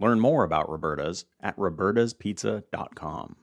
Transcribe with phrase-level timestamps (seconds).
[0.00, 3.36] Learn more about Roberta's at robertaspizza.com.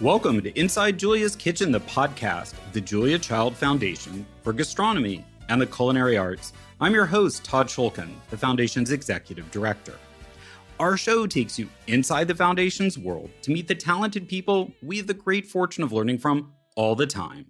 [0.00, 5.60] Welcome to Inside Julia's Kitchen, the podcast of the Julia Child Foundation for Gastronomy and
[5.60, 6.52] the Culinary Arts.
[6.80, 9.94] I'm your host, Todd Schulkin, the Foundation's Executive Director.
[10.78, 15.08] Our show takes you inside the Foundation's world to meet the talented people we have
[15.08, 17.46] the great fortune of learning from all the time.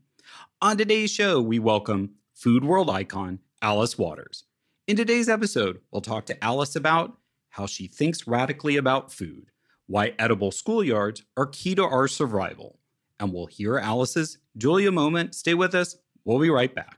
[0.62, 4.44] On today's show, we welcome food world icon Alice Waters.
[4.86, 7.18] In today's episode, we'll talk to Alice about
[7.50, 9.50] how she thinks radically about food
[9.88, 12.78] why edible schoolyards are key to our survival.
[13.20, 15.34] And we'll hear Alice's Julia moment.
[15.34, 15.98] Stay with us.
[16.24, 16.97] We'll be right back.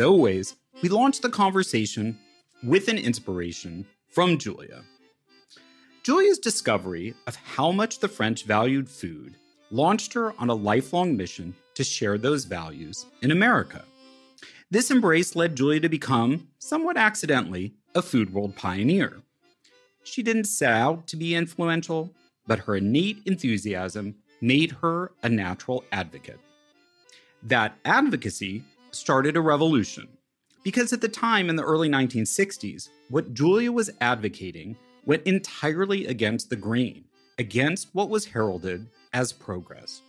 [0.00, 2.18] As always, we launch the conversation
[2.62, 4.82] with an inspiration from Julia.
[6.04, 9.36] Julia's discovery of how much the French valued food
[9.70, 13.84] launched her on a lifelong mission to share those values in America.
[14.70, 19.20] This embrace led Julia to become, somewhat accidentally, a food world pioneer.
[20.02, 22.10] She didn't set out to be influential,
[22.46, 26.40] but her innate enthusiasm made her a natural advocate.
[27.42, 28.64] That advocacy
[28.94, 30.08] started a revolution,
[30.62, 36.50] because at the time in the early 1960s, what Julia was advocating went entirely against
[36.50, 37.04] the grain,
[37.38, 40.02] against what was heralded as progress.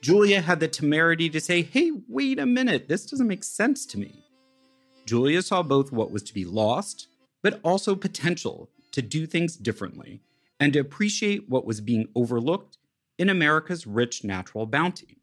[0.00, 3.98] Julia had the temerity to say, hey, wait a minute, this doesn't make sense to
[3.98, 4.24] me.
[5.06, 7.08] Julia saw both what was to be lost,
[7.42, 10.20] but also potential to do things differently
[10.60, 12.78] and to appreciate what was being overlooked
[13.18, 15.17] in America's rich natural bounty.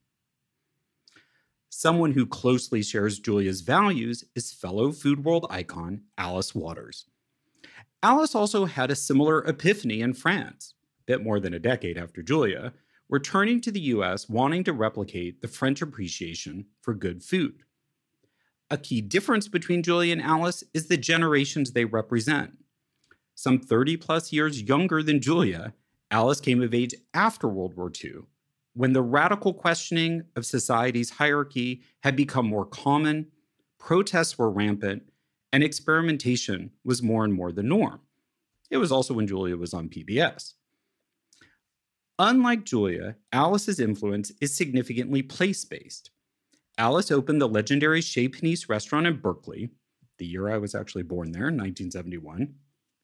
[1.70, 7.06] Someone who closely shares Julia's values is fellow food world icon Alice Waters.
[8.02, 12.22] Alice also had a similar epiphany in France, a bit more than a decade after
[12.22, 12.74] Julia,
[13.10, 17.64] returning to the US wanting to replicate the French appreciation for good food.
[18.70, 22.58] A key difference between Julia and Alice is the generations they represent.
[23.36, 25.74] Some 30 plus years younger than Julia,
[26.10, 28.22] Alice came of age after World War II,
[28.76, 33.28] when the radical questioning of society's hierarchy had become more common,
[33.80, 35.04] protests were rampant,
[35.54, 38.02] and experimentation was more and more the norm.
[38.70, 40.54] It was also when Julia was on PBS.
[42.20, 46.12] Unlike Julia, Alice's influence is significantly place based.
[46.78, 49.70] Alice opened the legendary Chez Panisse restaurant in Berkeley,
[50.18, 52.54] the year I was actually born there, in 1971,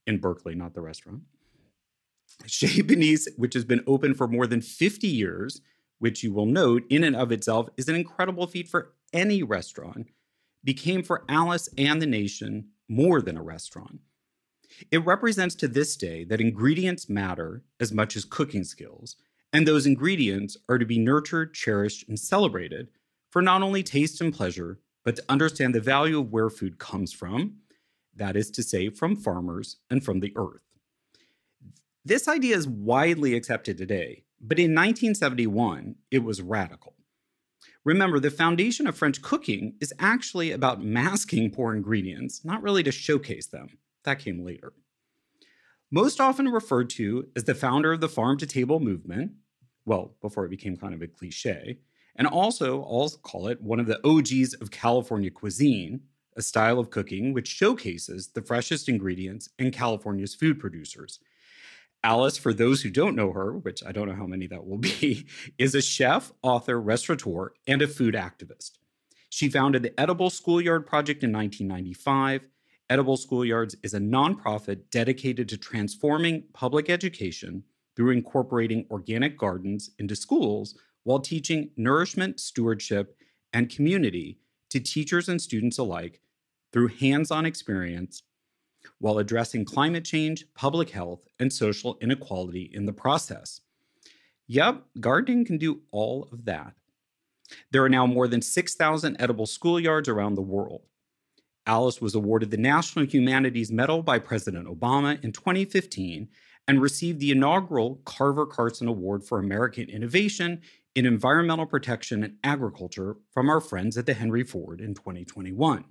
[0.07, 1.21] in Berkeley, not the restaurant.
[2.45, 5.61] Chez Panisse, which has been open for more than 50 years,
[5.99, 10.07] which you will note in and of itself is an incredible feat for any restaurant
[10.63, 13.99] became for Alice and the nation more than a restaurant.
[14.89, 19.15] It represents to this day that ingredients matter as much as cooking skills,
[19.51, 22.89] and those ingredients are to be nurtured, cherished, and celebrated
[23.29, 27.11] for not only taste and pleasure, but to understand the value of where food comes
[27.11, 27.57] from,
[28.15, 30.70] that is to say, from farmers and from the earth.
[32.03, 36.95] This idea is widely accepted today, but in 1971, it was radical.
[37.83, 42.91] Remember, the foundation of French cooking is actually about masking poor ingredients, not really to
[42.91, 43.77] showcase them.
[44.03, 44.73] That came later.
[45.91, 49.33] Most often referred to as the founder of the farm to table movement,
[49.85, 51.77] well, before it became kind of a cliche,
[52.15, 56.01] and also I'll call it one of the OGs of California cuisine,
[56.35, 61.19] a style of cooking which showcases the freshest ingredients in California's food producers.
[62.03, 64.79] Alice, for those who don't know her, which I don't know how many that will
[64.79, 65.27] be,
[65.57, 68.71] is a chef, author, restaurateur, and a food activist.
[69.29, 72.47] She founded the Edible Schoolyard Project in 1995.
[72.89, 77.63] Edible Schoolyards is a nonprofit dedicated to transforming public education
[77.95, 83.15] through incorporating organic gardens into schools while teaching nourishment, stewardship,
[83.53, 84.39] and community
[84.69, 86.21] to teachers and students alike
[86.73, 88.23] through hands on experience
[88.99, 93.61] while addressing climate change, public health, and social inequality in the process.
[94.47, 96.73] Yep, gardening can do all of that.
[97.71, 100.81] There are now more than 6,000 edible schoolyards around the world.
[101.65, 106.27] Alice was awarded the National Humanities Medal by President Obama in 2015
[106.67, 110.61] and received the inaugural Carver Carson Award for American Innovation
[110.95, 115.85] in Environmental Protection and Agriculture from our friends at the Henry Ford in 2021.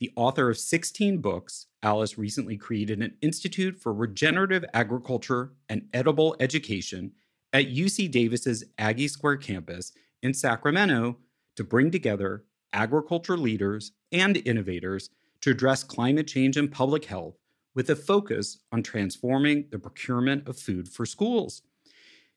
[0.00, 6.34] The author of 16 books, Alice recently created an Institute for Regenerative Agriculture and Edible
[6.40, 7.12] Education
[7.52, 11.18] at UC Davis's Aggie Square campus in Sacramento
[11.56, 15.10] to bring together agriculture leaders and innovators
[15.40, 17.36] to address climate change and public health
[17.74, 21.62] with a focus on transforming the procurement of food for schools.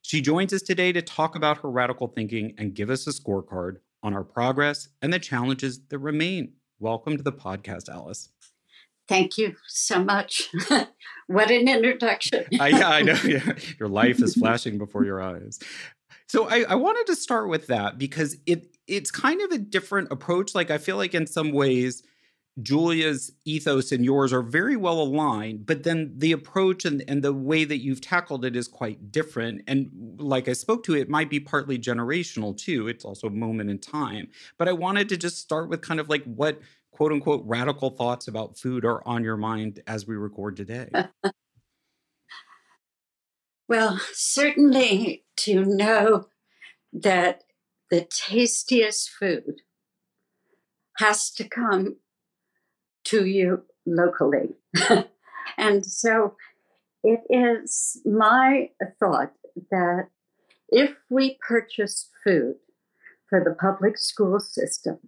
[0.03, 3.77] She joins us today to talk about her radical thinking and give us a scorecard
[4.03, 8.29] on our progress and the challenges that remain Welcome to the podcast, Alice.
[9.07, 10.49] Thank you so much.
[11.27, 12.45] what an introduction.
[12.59, 13.17] I, I know.
[13.23, 13.53] Yeah.
[13.79, 15.59] Your life is flashing before your eyes.
[16.27, 20.11] So I, I wanted to start with that because it it's kind of a different
[20.11, 20.53] approach.
[20.53, 22.03] Like I feel like in some ways,
[22.61, 27.33] Julia's ethos and yours are very well aligned, but then the approach and, and the
[27.33, 29.61] way that you've tackled it is quite different.
[29.67, 32.87] And like I spoke to, it might be partly generational too.
[32.87, 34.29] It's also a moment in time.
[34.57, 36.59] But I wanted to just start with kind of like what
[36.91, 40.89] quote unquote radical thoughts about food are on your mind as we record today.
[43.67, 46.29] well, certainly to know
[46.91, 47.43] that
[47.91, 49.61] the tastiest food
[50.97, 51.97] has to come
[53.07, 54.55] to you locally.
[55.57, 56.35] and so
[57.03, 58.69] it is my
[58.99, 59.33] thought
[59.71, 60.09] that
[60.69, 62.55] if we purchased food
[63.29, 64.99] for the public school system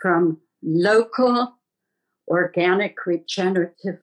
[0.00, 1.58] from local
[2.28, 3.98] organic regenerative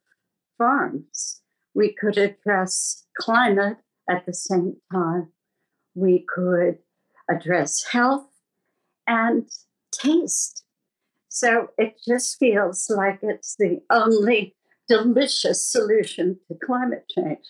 [0.58, 1.40] farms,
[1.74, 3.78] we could address climate
[4.08, 5.32] at the same time.
[5.94, 6.78] We could
[7.28, 8.28] address health
[9.06, 9.48] and
[9.92, 10.64] taste
[11.30, 14.56] so it just feels like it's the only
[14.88, 17.46] delicious solution to climate change.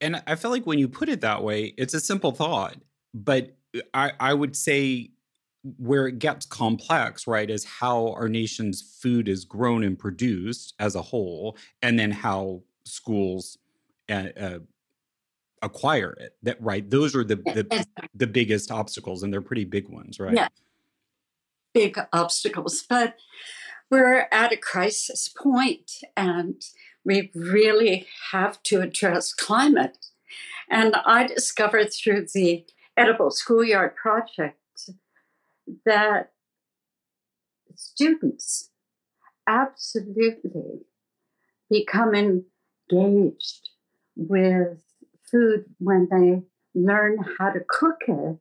[0.00, 2.76] And I feel like when you put it that way, it's a simple thought.
[3.14, 3.56] But
[3.94, 5.12] I, I would say
[5.76, 10.96] where it gets complex, right, is how our nation's food is grown and produced as
[10.96, 13.58] a whole, and then how schools
[14.08, 14.58] uh, uh,
[15.62, 16.36] acquire it.
[16.42, 20.34] That right, those are the the, the biggest obstacles, and they're pretty big ones, right?
[20.34, 20.48] Yeah,
[21.78, 23.14] big obstacles, but
[23.88, 26.60] we're at a crisis point and
[27.04, 30.06] we really have to address climate.
[30.68, 32.66] And I discovered through the
[32.96, 34.58] Edible Schoolyard Project
[35.86, 36.32] that
[37.76, 38.70] students
[39.46, 40.80] absolutely
[41.70, 43.68] become engaged
[44.16, 44.82] with
[45.30, 46.42] food when they
[46.74, 48.38] learn how to cook it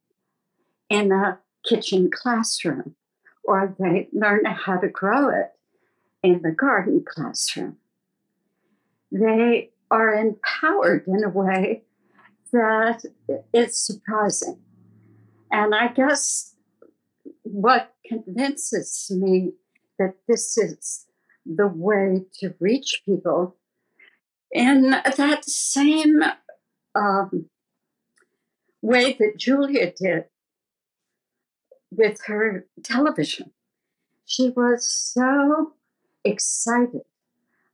[0.89, 2.95] in a kitchen classroom
[3.47, 5.53] or they learn how to grow it
[6.21, 7.77] in the garden classroom.
[9.11, 11.83] They are empowered in a way
[12.51, 13.03] that
[13.53, 14.59] is surprising.
[15.49, 16.55] And I guess
[17.43, 19.53] what convinces me
[19.97, 21.05] that this is
[21.45, 23.55] the way to reach people
[24.51, 26.21] in that same
[26.93, 27.49] um,
[28.81, 30.25] way that Julia did
[31.91, 33.51] with her television.
[34.25, 35.73] She was so
[36.23, 37.03] excited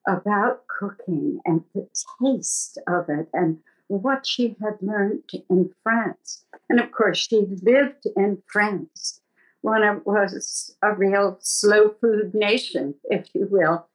[0.07, 1.87] about cooking and the
[2.21, 6.45] taste of it and what she had learned in France.
[6.69, 9.21] And of course, she lived in France
[9.61, 13.87] when it was a real slow food nation, if you will.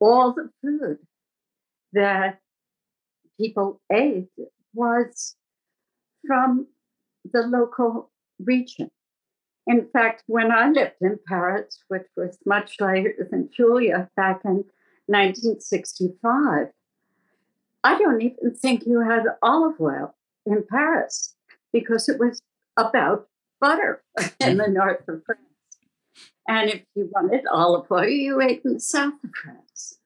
[0.00, 0.98] All the food
[1.92, 2.40] that
[3.38, 4.30] people ate
[4.72, 5.36] was
[6.26, 6.68] from
[7.30, 8.90] the local region.
[9.66, 14.64] In fact, when I lived in Paris, which was much later than Julia back in
[15.06, 16.68] 1965,
[17.82, 20.14] I don't even think you had olive oil
[20.46, 21.34] in Paris
[21.72, 22.42] because it was
[22.76, 23.28] about
[23.60, 24.02] butter
[24.40, 24.74] in the mm.
[24.74, 25.40] north of France.
[26.46, 29.98] And if you wanted olive oil, you ate in the south of France.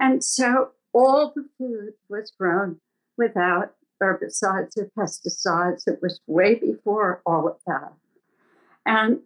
[0.00, 2.80] And so all the food was grown
[3.16, 5.86] without herbicides or pesticides.
[5.86, 7.92] It was way before all of that.
[8.88, 9.18] And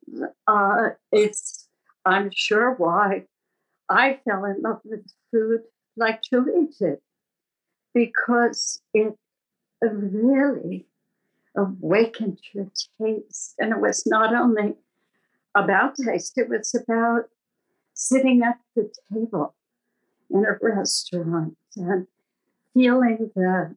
[0.49, 1.69] uh, it's,
[2.05, 3.27] I'm sure, why
[3.89, 5.61] I fell in love with food
[5.97, 6.99] like Julie did,
[7.95, 9.17] because it
[9.81, 10.87] really
[11.57, 13.55] awakened your taste.
[13.61, 14.75] And it was not only
[15.55, 17.27] about taste, it was about
[17.95, 19.55] sitting at the table
[20.29, 22.09] in a restaurant and
[22.75, 23.77] feeling the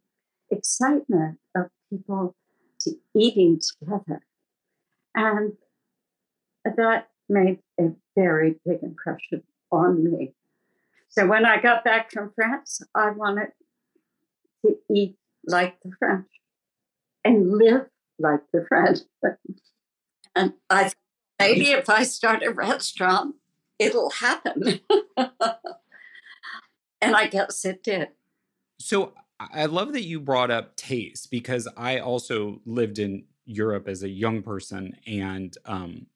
[0.50, 2.36] excitement of people
[2.80, 4.26] to eating together.
[5.14, 5.54] And
[6.78, 10.34] that made a very big impression on me.
[11.10, 13.50] So when I got back from France, I wanted
[14.66, 16.28] to eat like the French
[17.24, 17.88] and live
[18.20, 19.00] like the French.
[20.36, 20.96] and I thought
[21.40, 23.36] maybe if I start a restaurant,
[23.80, 24.82] it'll happen.
[25.18, 28.10] and I guess it did.
[28.80, 34.04] So I love that you brought up taste because I also lived in Europe as
[34.04, 34.98] a young person.
[35.08, 36.08] And um,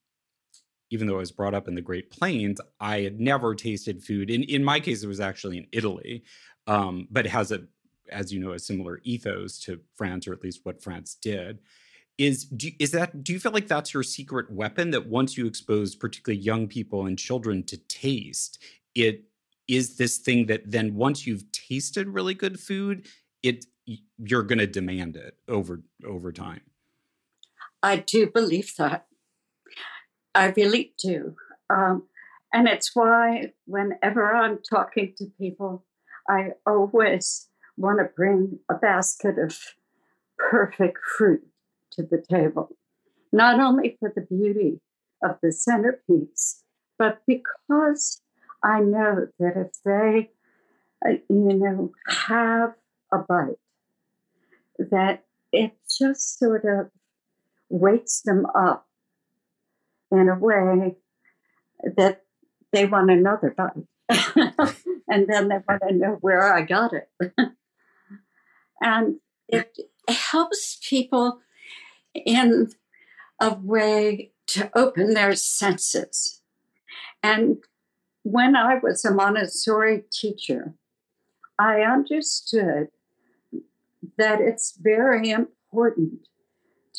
[0.89, 4.29] even though I was brought up in the Great Plains, I had never tasted food.
[4.29, 6.24] In, in my case, it was actually in Italy,
[6.67, 7.63] um, but it has a,
[8.12, 11.60] as you know, a similar ethos to France, or at least what France did.
[12.17, 15.46] Is do, is that do you feel like that's your secret weapon that once you
[15.46, 18.62] expose particularly young people and children to taste,
[18.93, 19.24] it
[19.69, 23.08] is this thing that then once you've tasted really good food,
[23.41, 23.65] it
[24.17, 26.62] you're going to demand it over over time.
[27.81, 29.05] I do believe that.
[30.36, 31.36] I really do.
[31.69, 32.03] Um,
[32.53, 35.86] and it's why whenever I'm talking to people,
[36.27, 39.57] I always want to bring a basket of
[40.38, 41.45] perfect fruit
[41.91, 42.75] to the table,
[43.31, 44.81] not only for the beauty
[45.24, 46.63] of the centerpiece,
[46.98, 48.21] but because
[48.63, 50.31] I know that if they,
[51.05, 52.74] uh, you know, have
[53.12, 53.59] a bite,
[54.77, 56.89] that it just sort of
[57.69, 58.88] wakes them up
[60.11, 60.95] in a way
[61.97, 62.23] that
[62.71, 63.73] they want another bite.
[65.07, 67.09] and then they want to know where I got it.
[68.81, 69.15] and
[69.47, 71.39] it helps people
[72.13, 72.69] in
[73.39, 76.41] a way to open their senses.
[77.21, 77.57] And
[78.23, 80.73] when I was a Montessori teacher,
[81.57, 82.87] I understood
[84.17, 86.27] that it's very important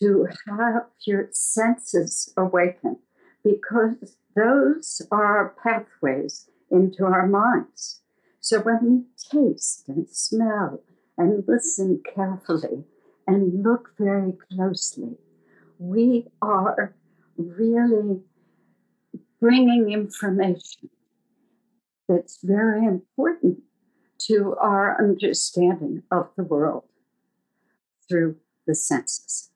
[0.00, 2.98] to have your senses awaken
[3.44, 8.00] because those are pathways into our minds.
[8.40, 10.82] So when we taste and smell
[11.18, 12.84] and listen carefully
[13.26, 15.16] and look very closely,
[15.78, 16.94] we are
[17.36, 18.20] really
[19.40, 20.90] bringing information
[22.08, 23.58] that's very important
[24.18, 26.84] to our understanding of the world
[28.08, 29.49] through the senses.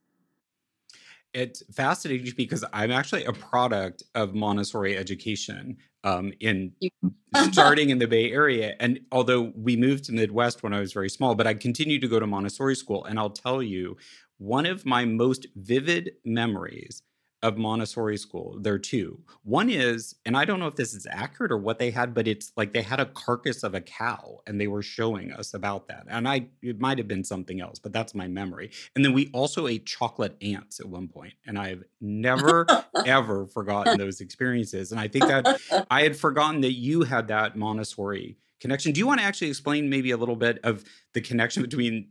[1.35, 6.73] It's fascinating because I'm actually a product of Montessori education um, in
[7.53, 8.75] starting in the Bay Area.
[8.79, 12.09] And although we moved to Midwest when I was very small, but I continued to
[12.09, 13.05] go to Montessori school.
[13.05, 13.97] And I'll tell you,
[14.39, 17.03] one of my most vivid memories
[17.45, 18.57] of Montessori school.
[18.59, 19.21] There are two.
[19.43, 22.27] One is, and I don't know if this is accurate or what they had, but
[22.27, 25.87] it's like they had a carcass of a cow and they were showing us about
[25.89, 26.07] that.
[26.09, 28.71] And I, it might have been something else, but that's my memory.
[28.97, 32.67] And then we also ate chocolate ants at one point, and I've never,
[33.07, 34.91] ever forgotten those experiences.
[34.91, 38.93] And I think that I had forgotten that you had that Montessori connection.
[38.93, 40.83] Do you want to actually explain maybe a little bit of
[41.13, 42.09] the connection between,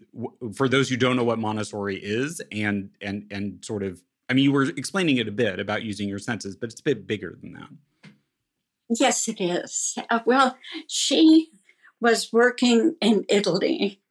[0.53, 4.46] for those who don't know what Montessori is, and and and sort of I mean,
[4.46, 7.38] you were explaining it a bit about using your senses, but it's a bit bigger
[7.42, 7.70] than that.
[8.89, 9.98] Yes, it is.
[10.10, 11.50] Uh, well, she
[12.00, 14.01] was working in Italy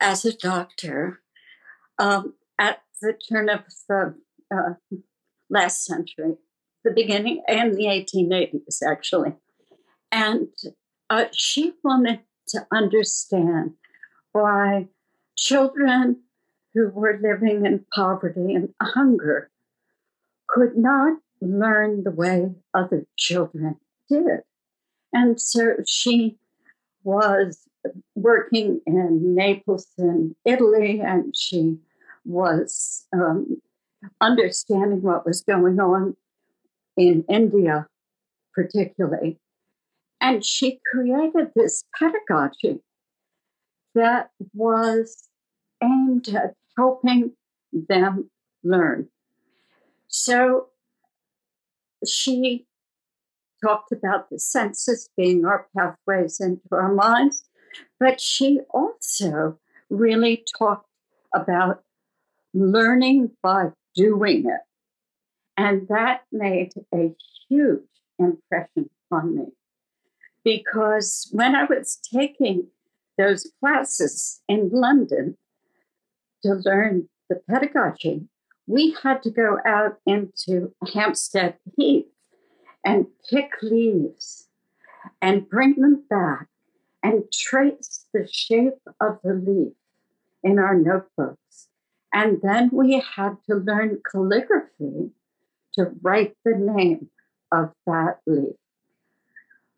[0.00, 1.20] as a doctor
[1.98, 4.14] um, at the turn of the
[4.52, 4.96] uh,
[5.50, 6.34] last century,
[6.84, 9.34] the beginning and the 1880s, actually.
[10.10, 10.48] And
[11.10, 13.74] uh, she wanted to understand
[14.32, 14.88] why
[15.36, 16.22] children
[16.74, 19.50] who were living in poverty and hunger
[20.46, 23.76] could not learn the way other children
[24.08, 24.42] did.
[25.12, 26.38] And so she
[27.04, 27.68] was
[28.14, 31.78] working in Naples in Italy, and she
[32.24, 33.60] was um,
[34.20, 36.16] understanding what was going on
[36.96, 37.86] in India,
[38.54, 39.38] particularly.
[40.20, 42.80] And she created this pedagogy
[43.94, 45.27] that was
[45.82, 47.32] aimed at helping
[47.72, 48.30] them
[48.62, 49.08] learn.
[50.08, 50.68] So
[52.06, 52.66] she
[53.64, 57.44] talked about the senses being our pathways into our minds,
[57.98, 59.58] but she also
[59.90, 60.88] really talked
[61.34, 61.82] about
[62.54, 64.60] learning by doing it.
[65.56, 67.14] And that made a
[67.48, 67.80] huge
[68.18, 69.46] impression on me
[70.44, 72.68] because when I was taking
[73.16, 75.36] those classes in London
[76.42, 78.28] to learn the pedagogy,
[78.66, 82.06] we had to go out into Hampstead Heath
[82.84, 84.48] and pick leaves
[85.20, 86.48] and bring them back
[87.02, 89.72] and trace the shape of the leaf
[90.42, 91.68] in our notebooks.
[92.12, 95.10] And then we had to learn calligraphy
[95.74, 97.10] to write the name
[97.52, 98.56] of that leaf.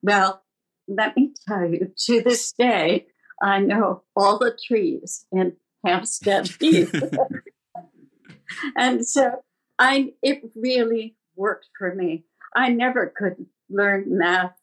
[0.03, 0.43] Well,
[0.89, 3.07] let me tell you, to this day,
[3.43, 6.95] I know all the trees in Hampstead Heath.
[8.77, 9.43] and so
[9.79, 12.25] I it really worked for me.
[12.55, 14.57] I never could learn math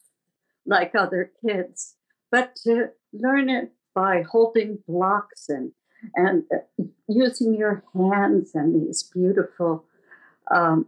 [0.66, 1.96] like other kids,
[2.32, 5.72] but to learn it by holding blocks and
[6.16, 9.86] and uh, using your hands and these beautiful
[10.54, 10.86] um,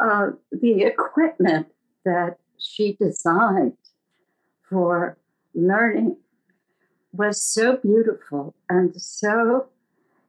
[0.00, 1.66] uh, the equipment
[2.04, 3.76] that she designed
[4.68, 5.18] for
[5.54, 6.16] learning
[7.16, 9.68] was so beautiful and so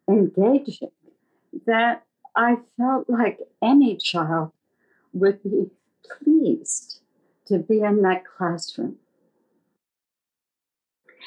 [0.08, 0.92] engaging
[1.66, 2.04] that
[2.36, 4.52] I felt like any child
[5.14, 5.72] would be
[6.04, 7.00] pleased
[7.48, 8.98] to be in that classroom.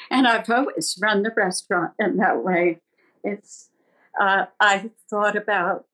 [0.09, 2.79] And I've always run the restaurant in that way.
[3.23, 3.69] It's
[4.19, 5.85] uh, I thought about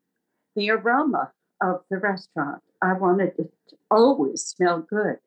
[0.55, 1.31] the aroma
[1.61, 2.61] of the restaurant.
[2.81, 5.17] I wanted it to always smell good.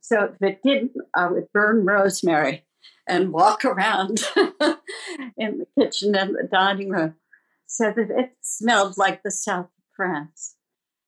[0.00, 2.64] So if it didn't, I would burn rosemary
[3.08, 4.24] and walk around
[5.36, 7.14] in the kitchen and the dining room
[7.66, 10.56] so that it smelled like the south of France.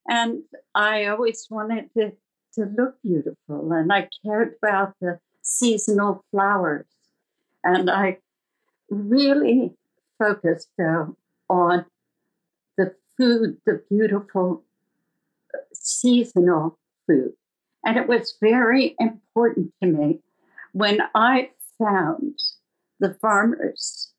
[0.08, 0.42] And
[0.74, 2.18] I always wanted it
[2.54, 6.86] to look beautiful, and I cared about the seasonal flowers.
[7.62, 8.18] And I
[8.90, 9.74] really
[10.18, 11.16] focused though
[11.48, 11.86] on
[12.76, 14.64] the food, the beautiful
[15.54, 17.32] uh, seasonal food.
[17.84, 20.20] And it was very important to me
[20.72, 22.38] when I found
[23.00, 24.12] the farmers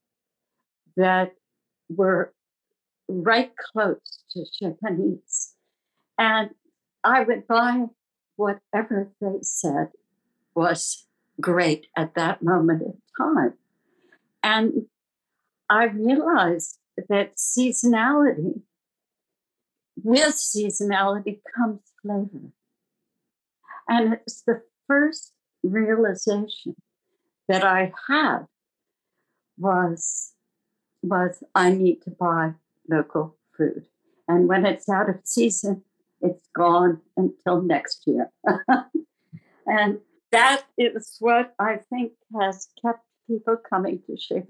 [0.95, 1.33] that
[1.89, 2.33] were
[3.07, 4.75] right close to Chez
[6.17, 6.49] And
[7.03, 7.85] I would buy
[8.35, 9.89] whatever they said
[10.55, 11.05] was
[11.41, 13.53] great at that moment in time.
[14.43, 14.85] And
[15.69, 16.77] I realized
[17.09, 18.61] that seasonality,
[20.03, 22.51] with seasonality comes flavor.
[23.87, 26.75] And it's the first realization
[27.49, 28.45] that I had
[29.57, 30.31] was
[31.01, 32.53] was I need to buy
[32.89, 33.85] local food.
[34.27, 35.83] And when it's out of season,
[36.21, 38.29] it's gone until next year.
[39.65, 39.99] and
[40.31, 44.43] that is what I think has kept people coming to Chez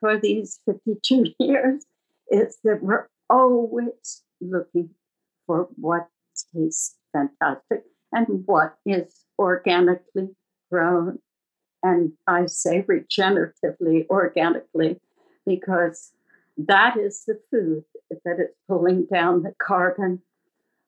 [0.00, 1.84] for these 52 years
[2.30, 4.90] is that we're always looking
[5.46, 6.08] for what
[6.54, 10.28] tastes fantastic and what is organically
[10.70, 11.18] grown.
[11.82, 15.00] And I say regeneratively, organically,
[15.46, 16.12] because
[16.56, 17.84] that is the food
[18.24, 20.22] that is pulling down the carbon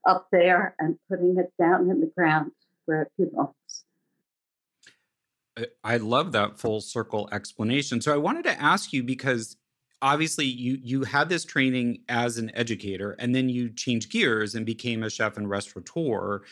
[0.07, 2.53] up there and putting it down in the ground
[2.85, 3.55] where it belongs.
[5.83, 8.01] I love that full circle explanation.
[8.01, 9.57] So I wanted to ask you because
[10.03, 14.67] obviously you you had this training as an educator and then you changed gears and
[14.67, 16.43] became a chef and restaurateur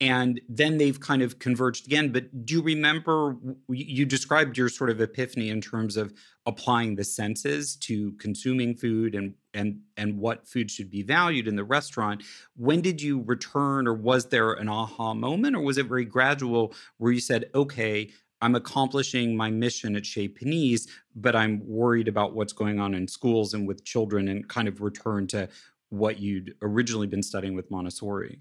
[0.00, 3.36] and then they've kind of converged again but do you remember
[3.68, 6.12] you described your sort of epiphany in terms of
[6.46, 11.56] applying the senses to consuming food and and and what food should be valued in
[11.56, 12.22] the restaurant
[12.56, 16.72] when did you return or was there an aha moment or was it very gradual
[16.98, 18.08] where you said okay
[18.40, 23.08] I'm accomplishing my mission at Chez Panisse, but I'm worried about what's going on in
[23.08, 25.48] schools and with children and kind of return to
[25.88, 28.40] what you'd originally been studying with Montessori.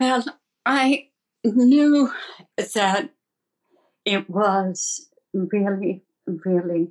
[0.00, 0.24] Well,
[0.66, 1.08] I
[1.44, 2.10] knew
[2.56, 3.10] that
[4.04, 6.88] it was really, really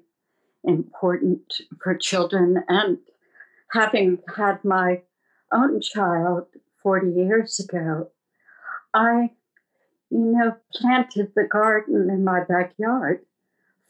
[0.63, 2.63] important for children.
[2.69, 2.99] And
[3.71, 5.01] having had my
[5.51, 6.45] own child
[6.81, 8.11] 40 years ago,
[8.93, 9.31] I,
[10.09, 13.25] you know, planted the garden in my backyard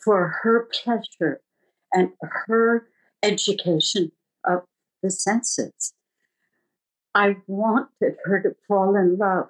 [0.04, 1.41] for her pleasure
[1.91, 2.10] and
[2.47, 2.88] her
[3.21, 4.12] education
[4.43, 4.63] of
[5.02, 5.93] the senses.
[7.15, 9.49] I wanted her to fall in love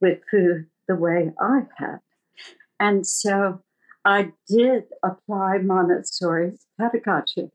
[0.00, 1.98] with food the way I had.
[2.80, 3.62] And so
[4.04, 7.50] I did apply Montessori's pedagogy.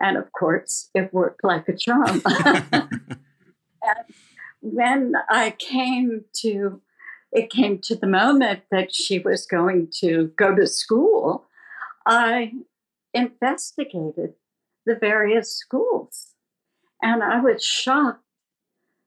[0.00, 2.22] And of course, it worked like a charm.
[2.72, 2.90] and
[4.60, 6.82] when I came to,
[7.32, 11.46] it came to the moment that she was going to go to school,
[12.04, 12.52] I
[13.14, 14.34] investigated
[14.84, 16.32] the various schools.
[17.02, 18.25] And I was shocked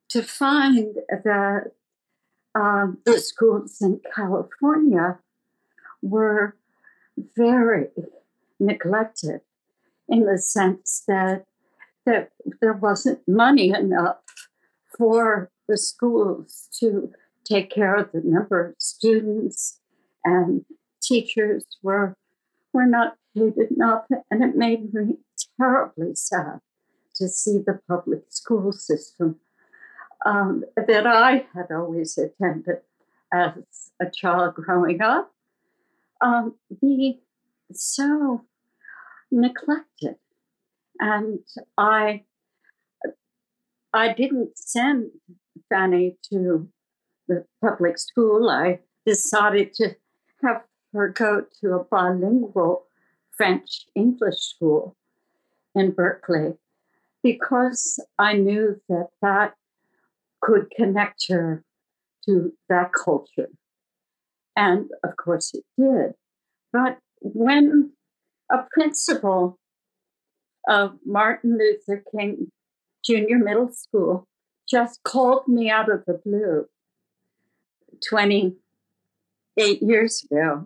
[0.09, 1.71] to find that
[2.55, 5.19] um, the schools in California
[6.01, 6.55] were
[7.35, 7.87] very
[8.59, 9.41] neglected
[10.07, 11.45] in the sense that,
[12.05, 14.17] that there wasn't money enough
[14.97, 17.11] for the schools to
[17.45, 19.79] take care of the number of students
[20.25, 20.65] and
[21.01, 22.15] teachers were
[22.73, 25.17] were not paid enough and it made me
[25.59, 26.59] terribly sad
[27.15, 29.39] to see the public school system
[30.25, 32.81] um, that I had always attended
[33.33, 35.33] as a child growing up
[36.21, 37.21] um, be
[37.71, 38.43] so
[39.31, 40.15] neglected.
[40.99, 41.39] And
[41.77, 42.23] I,
[43.93, 45.11] I didn't send
[45.69, 46.67] Fanny to
[47.27, 48.49] the public school.
[48.49, 49.95] I decided to
[50.43, 52.85] have her go to a bilingual
[53.31, 54.97] French English school
[55.75, 56.55] in Berkeley
[57.23, 59.53] because I knew that that
[60.41, 61.63] could connect her
[62.25, 63.49] to that culture.
[64.55, 66.13] And of course it did.
[66.71, 67.91] But when
[68.51, 69.57] a principal
[70.67, 72.51] of Martin Luther King
[73.03, 74.27] Junior Middle School
[74.69, 76.67] just called me out of the blue
[78.07, 80.65] 28 years ago.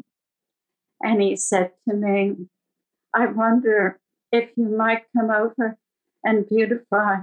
[1.02, 2.48] And he said to me,
[3.14, 4.00] I wonder
[4.32, 5.78] if you might come over
[6.24, 7.18] and beautify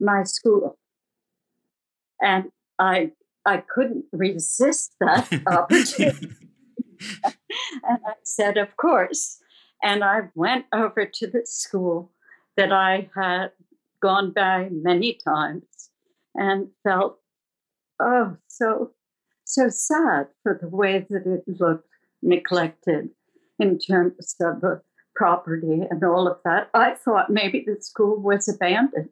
[0.00, 0.76] my school.
[2.24, 3.12] And I
[3.46, 6.34] I couldn't resist that opportunity.
[7.82, 9.38] and I said, Of course.
[9.82, 12.10] And I went over to the school
[12.56, 13.50] that I had
[14.00, 15.90] gone by many times
[16.34, 17.18] and felt,
[18.00, 18.92] oh, so,
[19.44, 21.88] so sad for the way that it looked
[22.22, 23.10] neglected
[23.58, 24.80] in terms of the
[25.14, 26.70] property and all of that.
[26.72, 29.10] I thought maybe the school was abandoned,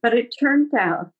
[0.00, 1.10] but it turned out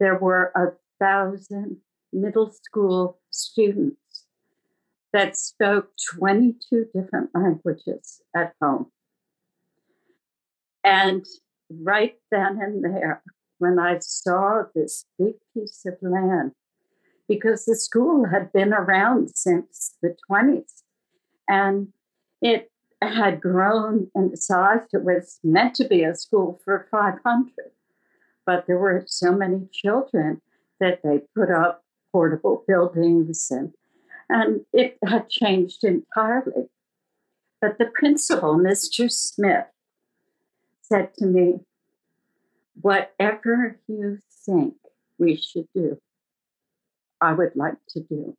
[0.00, 1.78] there were a thousand
[2.12, 4.26] middle school students
[5.12, 8.86] that spoke 22 different languages at home.
[10.82, 11.24] And
[11.70, 13.22] right then and there,
[13.58, 16.52] when I saw this big piece of land,
[17.28, 20.82] because the school had been around since the 20s
[21.48, 21.88] and
[22.42, 24.80] it had grown in size.
[24.92, 27.50] It was meant to be a school for 500,
[28.46, 30.40] but there were so many children
[30.80, 33.72] that they put up portable buildings and
[34.28, 36.68] and it had changed entirely.
[37.60, 39.10] But the principal, Mr.
[39.10, 39.66] Smith,
[40.82, 41.60] said to me,
[42.80, 44.74] Whatever you think
[45.18, 46.00] we should do,
[47.20, 48.36] I would like to do.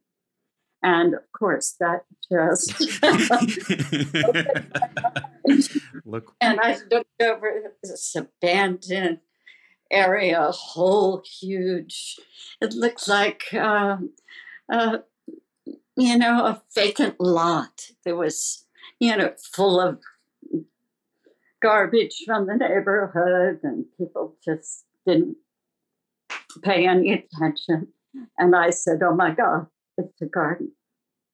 [0.83, 2.73] And of course, that just.
[6.05, 6.35] Look.
[6.41, 9.19] And I looked over this abandoned
[9.91, 12.17] area, whole huge,
[12.61, 13.97] it looked like, uh,
[14.71, 14.97] uh,
[15.95, 17.91] you know, a vacant lot.
[18.03, 18.65] There was,
[18.99, 19.99] you know, full of
[21.61, 25.37] garbage from the neighborhood, and people just didn't
[26.61, 27.87] pay any attention.
[28.37, 29.67] And I said, Oh my God,
[29.97, 30.71] it's a garden.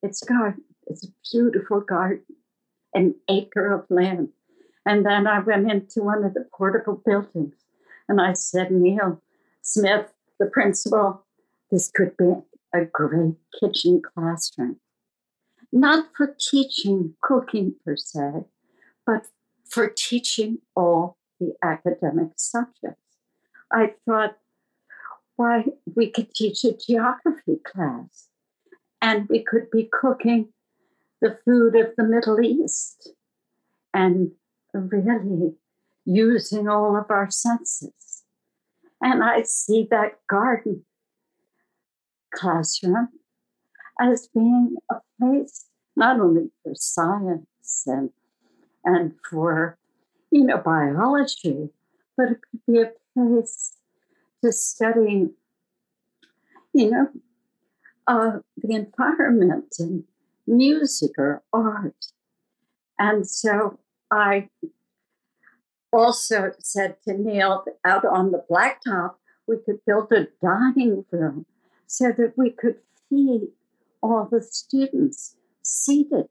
[0.04, 0.64] It's a garden.
[0.88, 2.26] It's a beautiful garden,
[2.94, 4.30] an acre of land.
[4.86, 7.54] And then I went into one of the portable buildings
[8.08, 9.22] and I said, Neil
[9.62, 11.26] Smith, the principal,
[11.70, 12.34] this could be
[12.74, 14.78] a great kitchen classroom.
[15.72, 18.46] Not for teaching cooking per se,
[19.06, 19.28] but
[19.70, 23.18] for teaching all the academic subjects.
[23.72, 24.38] I thought,
[25.38, 28.28] why, we could teach a geography class
[29.02, 30.50] and we could be cooking
[31.22, 33.14] the food of the Middle East
[33.94, 34.32] and
[34.74, 35.54] really
[36.06, 38.24] using all of our senses.
[39.02, 40.86] And I see that garden
[42.34, 43.10] classroom
[44.00, 48.10] as being a place not only for science and
[48.84, 49.78] and for
[50.32, 51.70] you know biology,
[52.18, 53.78] but it could be a place
[54.44, 55.30] to study,
[56.74, 57.08] you know,
[58.08, 60.04] uh, the environment and
[60.48, 62.08] music or art.
[62.98, 63.80] And so
[64.12, 64.50] I
[65.92, 69.16] also said to Neil out on the blacktop,
[69.48, 71.46] we could build a dining room
[71.88, 72.78] so that we could
[73.10, 73.50] feed
[74.02, 76.28] all the students seated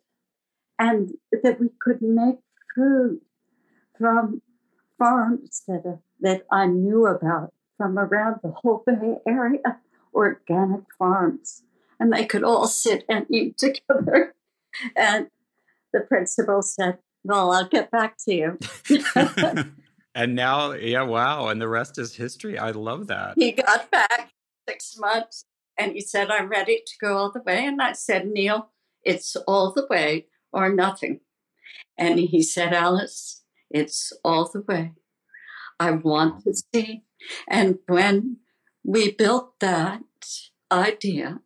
[0.78, 2.38] and that we could make
[2.74, 3.20] food
[3.98, 4.40] from
[4.98, 9.80] farms that, that I knew about from around the whole Bay Area,
[10.14, 11.62] organic farms.
[11.98, 14.34] And they could all sit and eat together.
[14.96, 15.28] And
[15.92, 18.58] the principal said, Well, I'll get back to you.
[20.14, 21.48] and now, yeah, wow.
[21.48, 22.58] And the rest is history.
[22.58, 23.34] I love that.
[23.36, 24.30] He got back
[24.68, 25.44] six months
[25.78, 27.64] and he said, I'm ready to go all the way.
[27.64, 28.70] And I said, Neil,
[29.02, 31.20] it's all the way or nothing.
[31.96, 34.92] And he said, Alice, it's all the way.
[35.78, 37.02] I want to see.
[37.48, 38.38] And when
[38.84, 40.02] we built that
[40.72, 41.40] idea,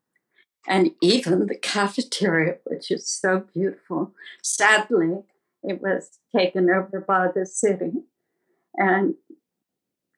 [0.66, 5.24] and even the cafeteria, which is so beautiful, sadly,
[5.64, 7.92] it was taken over by the city.
[8.76, 9.14] And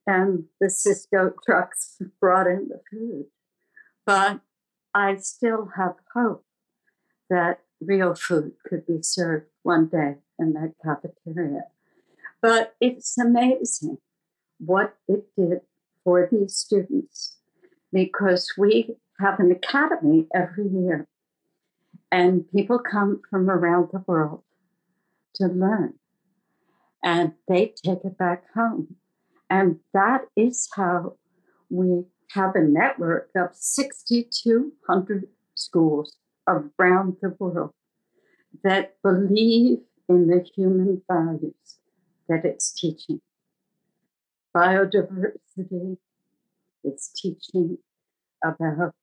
[0.07, 3.27] and the Sysco trucks brought in the food.
[4.05, 4.41] But
[4.95, 6.45] I still have hope
[7.29, 11.65] that real food could be served one day in that cafeteria.
[12.41, 13.99] But it's amazing
[14.59, 15.63] what it did
[16.05, 17.37] for these students
[17.93, 21.09] because we have an academy every year
[22.13, 24.43] and people come from around the world
[25.37, 25.95] to learn
[27.03, 28.97] and they take it back home.
[29.49, 31.17] And that is how
[31.71, 36.17] we have a network of 6,200 schools
[36.49, 37.71] around the world
[38.65, 41.79] that believe in the human values
[42.29, 43.21] that it's teaching.
[44.55, 45.99] Biodiversity,
[46.83, 47.79] it's teaching
[48.45, 48.95] about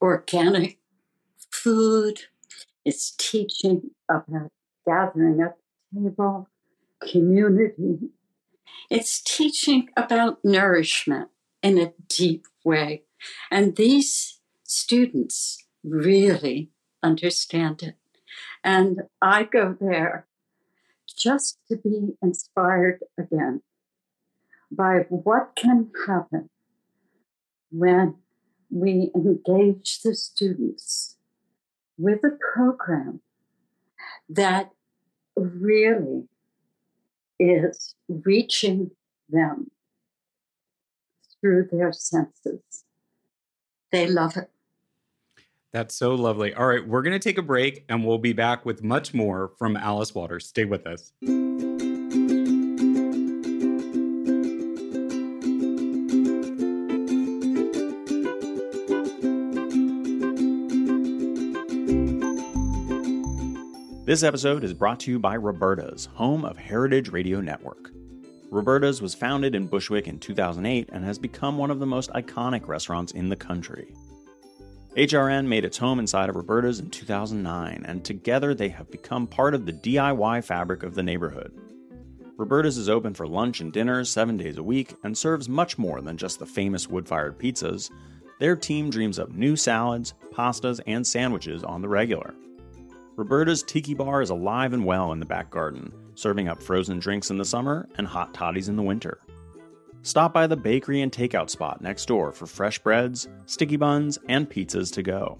[0.00, 0.78] organic
[1.50, 2.22] food,
[2.84, 4.50] it's teaching about
[4.86, 5.56] gathering at
[5.92, 6.48] the table,
[7.00, 8.10] community.
[8.90, 11.28] It's teaching about nourishment
[11.62, 13.04] in a deep way.
[13.50, 16.70] And these students really
[17.02, 17.96] understand it.
[18.62, 20.26] And I go there
[21.16, 23.62] just to be inspired again
[24.70, 26.50] by what can happen
[27.70, 28.16] when
[28.70, 31.16] we engage the students
[31.96, 33.20] with a program
[34.28, 34.70] that
[35.36, 36.28] really
[37.38, 38.90] is reaching
[39.28, 39.70] them
[41.40, 42.84] through their senses.
[43.92, 44.50] They love it.
[45.72, 46.54] That's so lovely.
[46.54, 49.50] All right, we're going to take a break and we'll be back with much more
[49.58, 50.46] from Alice Waters.
[50.46, 51.12] Stay with us.
[64.14, 67.90] This episode is brought to you by Roberta's, home of Heritage Radio Network.
[68.48, 72.68] Roberta's was founded in Bushwick in 2008 and has become one of the most iconic
[72.68, 73.92] restaurants in the country.
[74.96, 79.52] HRN made its home inside of Roberta's in 2009, and together they have become part
[79.52, 81.52] of the DIY fabric of the neighborhood.
[82.36, 86.00] Roberta's is open for lunch and dinner seven days a week and serves much more
[86.00, 87.90] than just the famous wood fired pizzas.
[88.38, 92.32] Their team dreams up new salads, pastas, and sandwiches on the regular.
[93.16, 97.30] Roberta's Tiki Bar is alive and well in the back garden, serving up frozen drinks
[97.30, 99.20] in the summer and hot toddies in the winter.
[100.02, 104.50] Stop by the bakery and takeout spot next door for fresh breads, sticky buns, and
[104.50, 105.38] pizzas to go.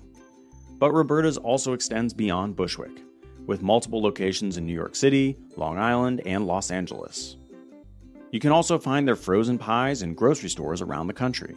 [0.79, 3.03] But Roberta's also extends beyond Bushwick,
[3.45, 7.37] with multiple locations in New York City, Long Island, and Los Angeles.
[8.31, 11.57] You can also find their frozen pies in grocery stores around the country.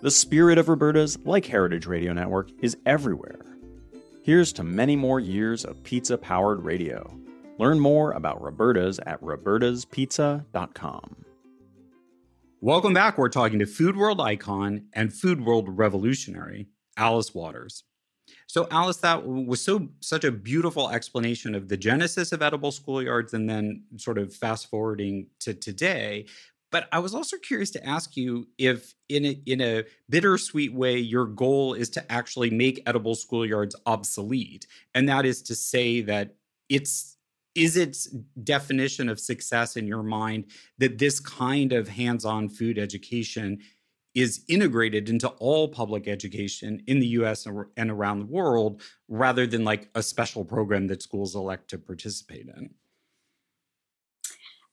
[0.00, 3.49] The spirit of Roberta's, like Heritage Radio Network, is everywhere.
[4.22, 7.10] Here's to many more years of pizza powered radio.
[7.58, 11.16] Learn more about Roberta's at robertaspizza.com.
[12.60, 13.16] Welcome back.
[13.16, 17.84] We're talking to Food World icon and Food World revolutionary, Alice Waters.
[18.46, 23.32] So, Alice, that was so such a beautiful explanation of the genesis of edible schoolyards,
[23.32, 26.26] and then sort of fast forwarding to today.
[26.70, 30.98] But I was also curious to ask you if, in a, in a bittersweet way,
[30.98, 36.36] your goal is to actually make edible schoolyards obsolete, and that is to say that
[36.68, 37.16] it's
[37.56, 38.06] is its
[38.44, 40.44] definition of success in your mind
[40.78, 43.58] that this kind of hands-on food education
[44.14, 49.64] is integrated into all public education in the US and around the world rather than
[49.64, 52.70] like a special program that schools elect to participate in?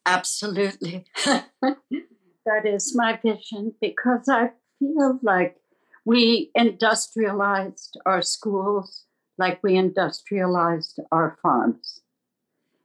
[0.08, 1.06] Absolutely.
[1.26, 5.58] that is my vision because I feel like
[6.06, 9.04] we industrialized our schools
[9.38, 12.02] like we industrialized our farms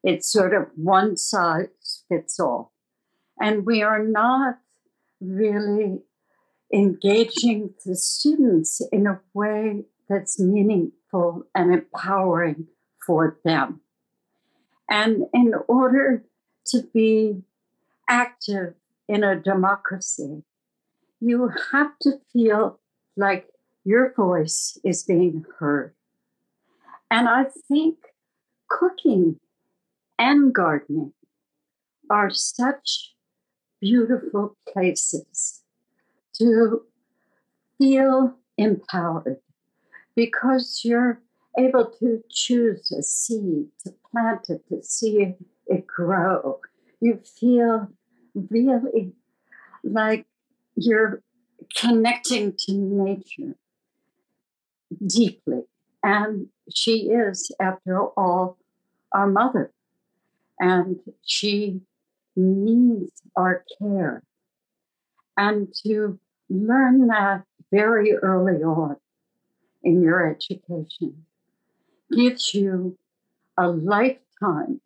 [0.02, 2.72] It's sort of one size fits all.
[3.40, 4.58] And we are not
[5.20, 6.02] really
[6.74, 12.66] engaging the students in a way that's meaningful and empowering
[13.06, 13.80] for them.
[14.90, 16.24] And in order
[16.66, 17.42] to be
[18.08, 18.74] active
[19.08, 20.42] in a democracy,
[21.20, 22.80] you have to feel
[23.16, 23.48] like
[23.84, 25.94] your voice is being heard.
[27.10, 27.98] And I think
[28.68, 29.38] cooking
[30.18, 31.12] and gardening
[32.08, 33.14] are such
[33.80, 35.62] beautiful places
[36.34, 36.82] to
[37.78, 39.40] feel empowered
[40.14, 41.20] because you're
[41.58, 45.34] able to choose a seed, to plant it, to see
[45.66, 46.60] it grow.
[47.00, 47.88] You feel
[48.34, 49.12] really
[49.84, 50.26] like
[50.74, 51.22] you're
[51.74, 53.56] connecting to nature
[55.06, 55.62] deeply.
[56.02, 58.58] And she is, after all,
[59.12, 59.72] our mother.
[60.58, 61.80] And she
[62.36, 64.22] needs our care.
[65.36, 68.96] And to learn that very early on
[69.82, 71.24] in your education
[72.14, 72.98] gives you
[73.56, 74.80] a lifetime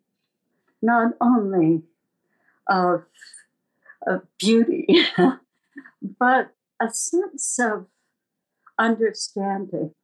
[0.83, 1.83] not only
[2.69, 3.05] of,
[4.07, 4.87] of beauty,
[6.19, 7.87] but a sense of
[8.79, 9.95] understanding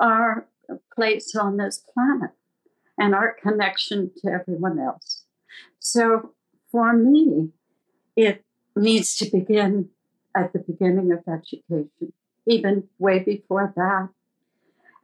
[0.00, 0.46] our
[0.94, 2.30] place on this planet
[2.98, 5.24] and our connection to everyone else.
[5.78, 6.34] So
[6.70, 7.50] for me,
[8.16, 8.44] it
[8.76, 9.90] needs to begin
[10.36, 12.12] at the beginning of education,
[12.46, 14.08] even way before that.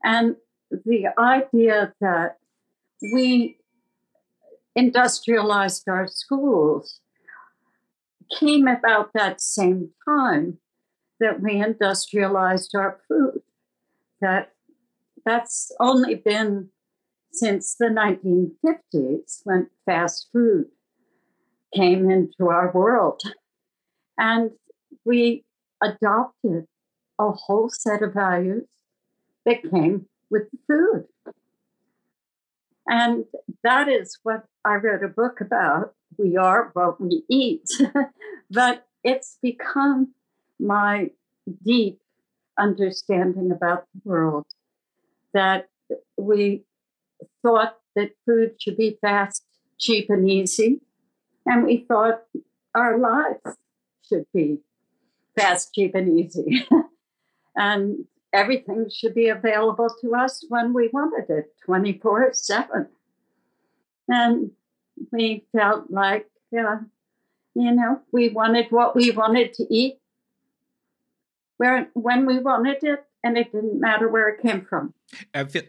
[0.02, 0.36] And
[0.70, 2.38] the idea that
[3.00, 3.58] we
[4.74, 7.00] industrialized our schools
[8.38, 10.58] came about that same time
[11.20, 13.40] that we industrialized our food.
[14.20, 14.52] That
[15.24, 16.70] that's only been
[17.32, 20.66] since the 1950s when fast food
[21.74, 23.22] came into our world.
[24.18, 24.52] And
[25.04, 25.44] we
[25.82, 26.66] adopted
[27.18, 28.66] a whole set of values
[29.44, 31.34] that came with the food.
[32.86, 33.24] And
[33.62, 35.94] that is what I wrote a book about.
[36.18, 37.68] We are what we eat.
[38.50, 40.14] but it's become
[40.58, 41.10] my
[41.64, 42.00] deep
[42.58, 44.46] understanding about the world
[45.32, 45.68] that
[46.16, 46.64] we
[47.42, 49.44] thought that food should be fast,
[49.78, 50.80] cheap, and easy.
[51.46, 52.22] And we thought
[52.74, 53.58] our lives
[54.08, 54.58] should be
[55.36, 56.66] fast, cheap, and easy.
[57.56, 62.88] and everything should be available to us when we wanted it 24 7.
[64.08, 64.50] And
[65.12, 66.78] we felt like, uh,
[67.54, 69.98] you know, we wanted what we wanted to eat
[71.56, 74.92] where, when we wanted it, and it didn't matter where it came from.
[75.32, 75.62] I feel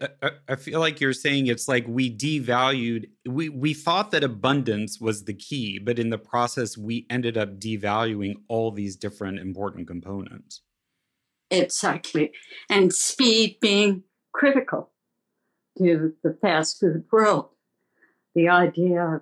[0.48, 5.24] I feel like you're saying it's like we devalued we we thought that abundance was
[5.24, 10.60] the key, but in the process we ended up devaluing all these different important components.
[11.50, 12.32] Exactly.
[12.68, 14.90] And speed being critical
[15.78, 17.50] to the fast food world.
[18.34, 19.20] The idea of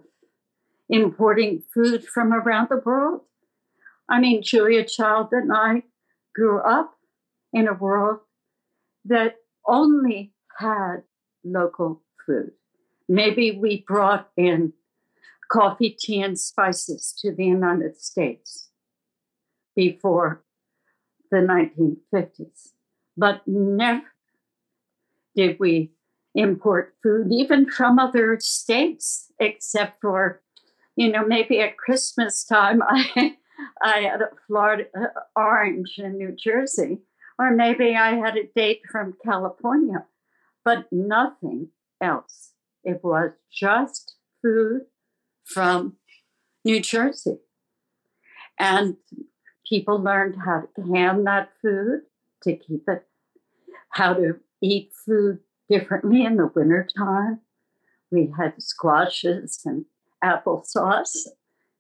[0.89, 3.23] importing food from around the world.
[4.09, 5.85] I mean, Julia Child and I
[6.35, 6.95] grew up
[7.53, 8.21] in a world
[9.05, 11.05] that only had
[11.45, 12.53] local food.
[13.09, 14.73] Maybe we brought in
[15.51, 18.71] coffee, tea, and spices to the United States
[19.77, 20.45] before
[21.35, 22.73] the 1950s,
[23.17, 24.05] but never
[25.37, 25.93] did we
[26.35, 30.41] import food, even from other states, except for,
[30.97, 33.37] you know, maybe at Christmas time, I,
[33.83, 37.01] I had a Florida uh, orange in New Jersey
[37.39, 40.05] or maybe I had a date from California,
[40.65, 41.69] but nothing
[42.01, 42.53] else.
[42.85, 44.83] It was just food
[45.45, 45.97] from
[46.65, 47.39] New Jersey.
[48.59, 48.97] And
[49.69, 52.03] people learned how to can that food
[52.43, 53.07] to keep it,
[53.91, 55.39] how to eat food
[55.69, 57.41] differently in the wintertime.
[58.11, 59.85] We had squashes and
[60.23, 61.27] applesauce.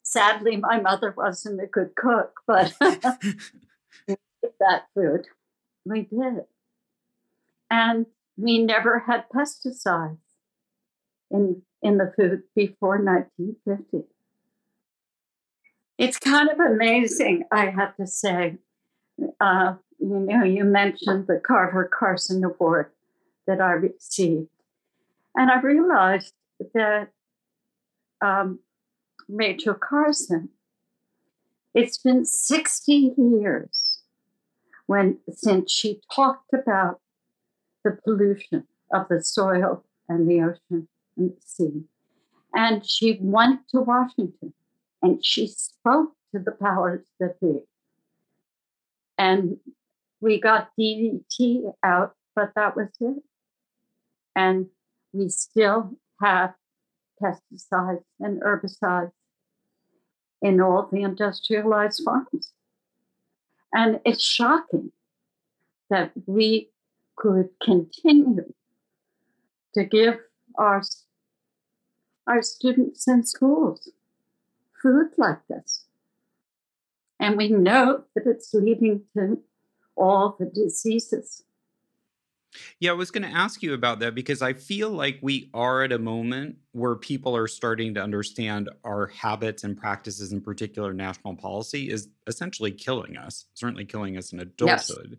[0.03, 5.27] Sadly, my mother wasn't a good cook, but that food.
[5.85, 6.45] We did.
[7.71, 8.07] And
[8.37, 10.19] we never had pesticides
[11.31, 14.09] in, in the food before 1950.
[15.97, 18.57] It's kind of amazing, I have to say.
[19.41, 22.91] Uh, you know, you mentioned the Carver Carson Award
[23.47, 24.49] that I received.
[25.37, 26.33] And I realized
[26.75, 27.11] that
[28.21, 28.59] um,
[29.29, 30.51] Rachel Carson,
[31.75, 34.03] it's been 60 years
[34.87, 37.01] when since she talked about
[37.85, 41.85] the pollution of the soil and the ocean and the sea.
[42.55, 44.53] And she went to Washington
[45.05, 47.59] and she spoke to the powers that be.
[49.19, 49.59] And
[50.23, 53.23] we got DDT out, but that was it.
[54.35, 54.69] And
[55.13, 55.91] we still
[56.23, 56.55] have
[57.23, 59.13] pesticides and herbicides
[60.41, 62.55] in all the industrialized farms.
[63.75, 64.91] And it's shocking
[65.91, 66.71] that we
[67.17, 68.55] could continue
[69.75, 70.15] to give
[70.57, 70.83] our,
[72.27, 73.91] our students in schools
[74.85, 75.87] food like this.
[77.19, 79.41] And we know that it's leading to
[79.97, 81.43] all the diseases.
[82.79, 85.83] Yeah, I was going to ask you about that because I feel like we are
[85.83, 90.93] at a moment where people are starting to understand our habits and practices, in particular,
[90.93, 95.19] national policy is essentially killing us, certainly killing us in adulthood.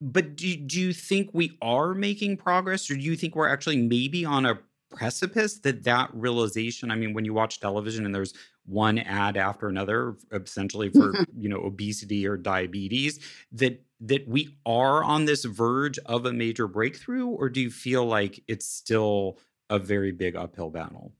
[0.00, 3.76] But do, do you think we are making progress, or do you think we're actually
[3.76, 4.58] maybe on a
[4.92, 8.34] precipice that that realization i mean when you watch television and there's
[8.64, 13.18] one ad after another essentially for you know obesity or diabetes
[13.50, 18.04] that that we are on this verge of a major breakthrough or do you feel
[18.04, 19.38] like it's still
[19.70, 21.12] a very big uphill battle?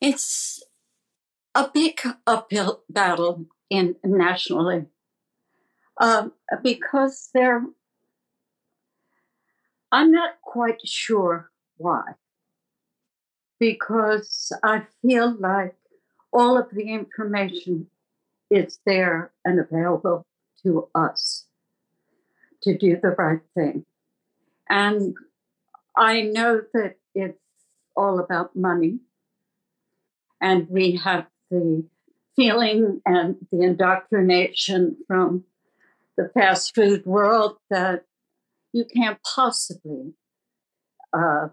[0.00, 0.62] It's
[1.54, 4.86] a big uphill battle in nationally.
[5.98, 7.62] Um, because there
[9.92, 12.02] i'm not quite sure why
[13.62, 15.76] because I feel like
[16.32, 17.86] all of the information
[18.50, 20.26] is there and available
[20.64, 21.46] to us
[22.64, 23.84] to do the right thing.
[24.68, 25.14] And
[25.96, 27.38] I know that it's
[27.94, 28.98] all about money.
[30.40, 31.84] And we have the
[32.34, 35.44] feeling and the indoctrination from
[36.16, 38.06] the fast food world that
[38.72, 40.14] you can't possibly
[41.12, 41.50] uh,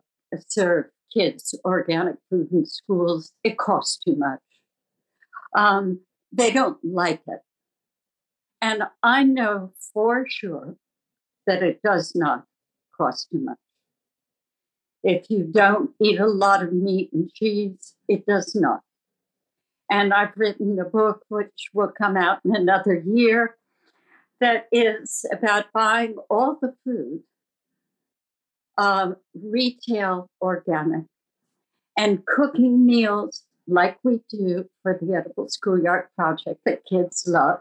[0.47, 3.33] serve kids organic food in schools.
[3.43, 4.39] It costs too much.
[5.55, 6.01] Um,
[6.31, 7.39] they don't like it.
[8.61, 10.75] And I know for sure
[11.47, 12.45] that it does not
[12.95, 13.57] cost too much.
[15.01, 18.81] If you don't eat a lot of meat and cheese, it does not.
[19.89, 23.57] And I've written a book which will come out in another year
[24.39, 27.21] that is about buying all the food
[28.79, 31.03] um, retail organic
[31.97, 37.59] and cooking meals like we do for the Edible Schoolyard Project that kids love,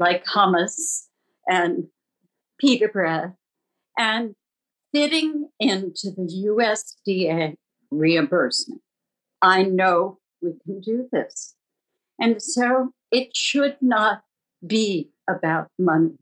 [0.00, 1.06] like hummus
[1.48, 1.86] and
[2.58, 3.34] pita bread,
[3.96, 4.34] and
[4.92, 7.54] fitting into the USDA
[7.92, 8.82] reimbursement.
[9.40, 11.54] I know we can do this.
[12.18, 14.22] And so it should not
[14.66, 16.18] be about money,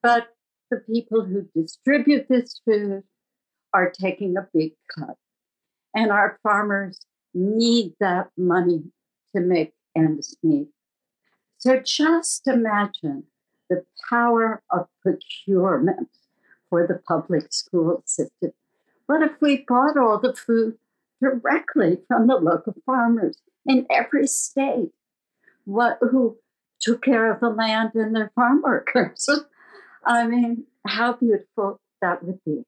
[0.00, 0.28] but
[0.70, 3.02] the people who distribute this food
[3.72, 5.16] are taking a big cut.
[5.94, 7.00] And our farmers
[7.34, 8.82] need that money
[9.34, 10.68] to make ends meet.
[11.58, 13.24] So just imagine
[13.68, 16.08] the power of procurement
[16.70, 18.52] for the public school system.
[19.06, 20.76] What if we bought all the food
[21.20, 24.90] directly from the local farmers in every state?
[25.64, 26.36] What who
[26.80, 29.28] took care of the land and their farm workers?
[30.04, 32.64] I mean, how beautiful that would be.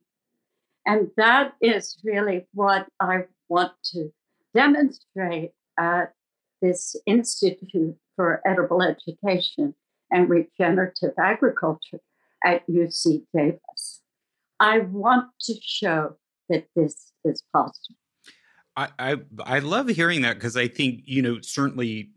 [0.90, 4.10] And that is really what I want to
[4.54, 6.14] demonstrate at
[6.60, 9.76] this Institute for Edible Education
[10.10, 12.00] and Regenerative Agriculture
[12.44, 14.02] at UC Davis.
[14.58, 16.16] I want to show
[16.48, 17.94] that this is possible.
[18.76, 22.10] I, I, I love hearing that because I think, you know, certainly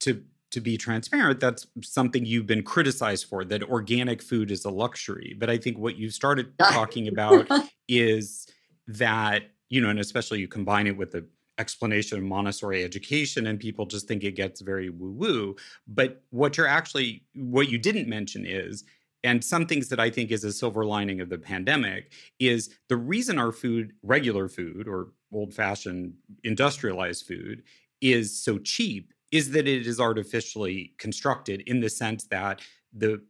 [0.00, 0.24] to
[0.56, 5.36] to be transparent, that's something you've been criticized for that organic food is a luxury.
[5.38, 7.46] But I think what you started talking about
[7.88, 8.46] is
[8.88, 11.26] that, you know, and especially you combine it with the
[11.58, 15.56] explanation of Montessori education, and people just think it gets very woo woo.
[15.86, 18.82] But what you're actually, what you didn't mention is,
[19.24, 22.96] and some things that I think is a silver lining of the pandemic is the
[22.96, 27.62] reason our food, regular food or old fashioned industrialized food,
[28.00, 32.62] is so cheap is that it is artificially constructed in the sense that
[32.92, 33.20] the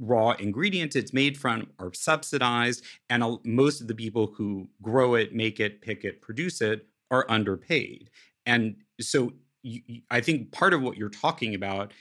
[0.00, 5.32] raw ingredients it's made from are subsidized and most of the people who grow it
[5.32, 8.10] make it pick it produce it are underpaid.
[8.44, 9.32] And so
[9.62, 11.92] you, i think part of what you're talking about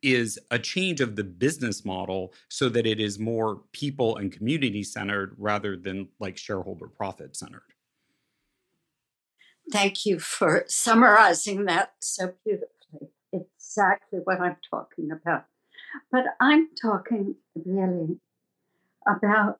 [0.00, 4.84] is a change of the business model so that it is more people and community
[4.84, 7.74] centered rather than like shareholder profit centered.
[9.72, 12.73] Thank you for summarizing that so beautifully
[13.34, 15.44] exactly what I'm talking about.
[16.10, 18.18] But I'm talking really
[19.06, 19.58] about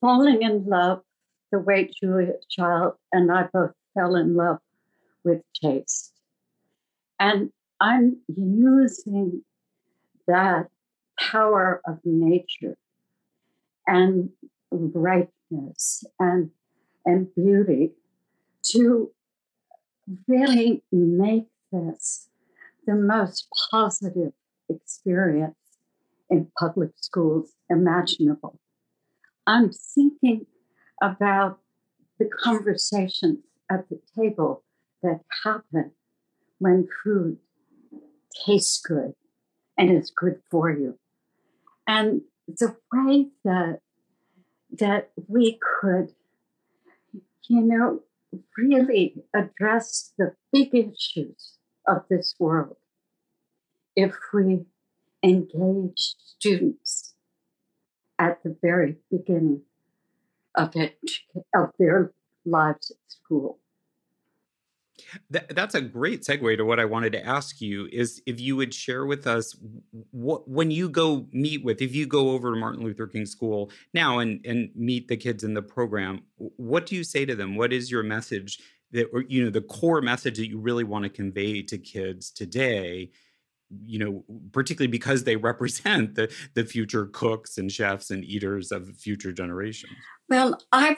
[0.00, 1.02] falling in love
[1.50, 4.58] the way Julia Child and I both fell in love
[5.24, 6.12] with taste.
[7.18, 9.42] And I'm using
[10.26, 10.68] that
[11.18, 12.76] power of nature
[13.86, 14.30] and
[14.70, 16.50] brightness and,
[17.04, 17.92] and beauty
[18.62, 19.10] to
[20.26, 22.27] really make this
[22.88, 24.32] the most positive
[24.70, 25.54] experience
[26.30, 28.58] in public schools imaginable.
[29.46, 30.46] I'm thinking
[31.02, 31.58] about
[32.18, 34.64] the conversations at the table
[35.02, 35.92] that happen
[36.58, 37.36] when food
[38.46, 39.12] tastes good
[39.76, 40.98] and is good for you.
[41.86, 43.80] And the way that
[44.78, 46.12] that we could,
[47.48, 48.00] you know,
[48.56, 51.57] really address the big issues
[51.88, 52.76] of this world
[53.96, 54.66] if we
[55.22, 57.14] engage students
[58.18, 59.62] at the very beginning
[60.54, 60.74] of
[61.54, 62.12] of their
[62.44, 63.58] lives at school.
[65.30, 68.56] That, that's a great segue to what I wanted to ask you is if you
[68.56, 69.56] would share with us
[70.10, 73.70] what when you go meet with if you go over to Martin Luther King School
[73.94, 77.54] now and and meet the kids in the program what do you say to them
[77.54, 78.58] what is your message
[78.92, 83.10] that you know the core message that you really want to convey to kids today
[83.84, 88.88] you know particularly because they represent the the future cooks and chefs and eaters of
[88.96, 89.92] future generations
[90.28, 90.96] well i'm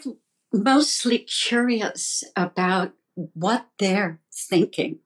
[0.52, 4.98] mostly curious about what they're thinking,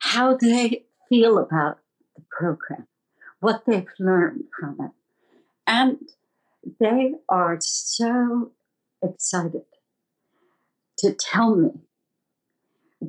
[0.00, 1.78] how they feel about
[2.16, 2.86] the program,
[3.40, 4.90] what they've learned from it.
[5.66, 5.98] And
[6.78, 8.52] they are so
[9.02, 9.62] excited
[11.00, 11.70] to tell me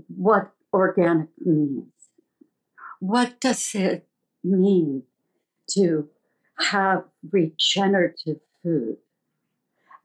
[0.07, 1.91] what organic means.
[2.99, 4.07] What does it
[4.43, 5.03] mean
[5.71, 6.09] to
[6.69, 8.97] have regenerative food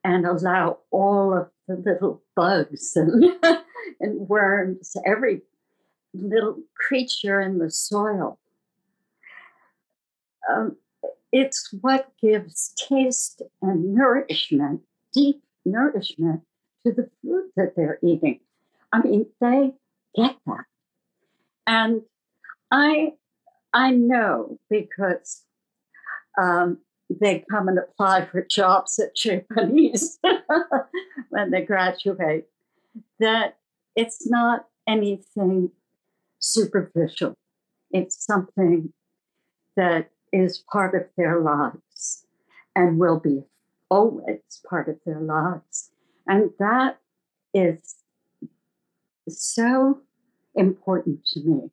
[0.03, 3.24] and allow all of the little bugs and
[4.01, 5.43] and worms, every
[6.14, 8.39] little creature in the soil.
[10.49, 10.76] Um,
[11.32, 14.82] it's what gives taste and nourishment,
[15.12, 16.43] deep nourishment
[16.87, 18.41] to the food that they're eating.
[18.93, 19.72] I mean, they
[20.14, 20.64] get that.
[21.66, 22.03] And
[22.70, 23.12] I
[23.72, 25.43] I know because
[26.41, 26.78] um,
[27.11, 30.18] they come and apply for jobs at Chez Panisse
[31.30, 32.45] when they graduate
[33.18, 33.59] that
[33.97, 35.70] it's not anything
[36.39, 37.34] superficial.
[37.91, 38.93] It's something
[39.76, 42.26] that is part of their lives
[42.74, 43.43] and will be
[43.91, 45.91] always part of their lives.
[46.27, 46.99] And that
[47.55, 47.97] is
[49.29, 50.01] so
[50.55, 51.70] important to me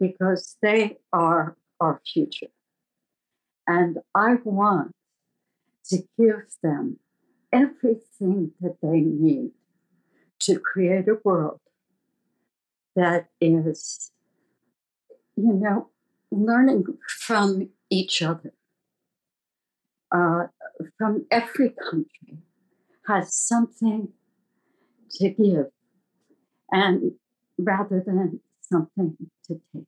[0.00, 2.48] because they are our future.
[3.66, 4.92] And I want
[5.86, 6.98] to give them
[7.52, 9.52] everything that they need
[10.40, 11.60] to create a world
[12.96, 14.10] that is,
[15.36, 15.88] you know,
[16.30, 18.52] learning from each other.
[20.12, 20.46] Uh,
[20.96, 22.38] from every country
[23.06, 24.08] has something
[25.12, 25.66] to give,
[26.70, 27.12] and
[27.58, 29.84] rather than something to take.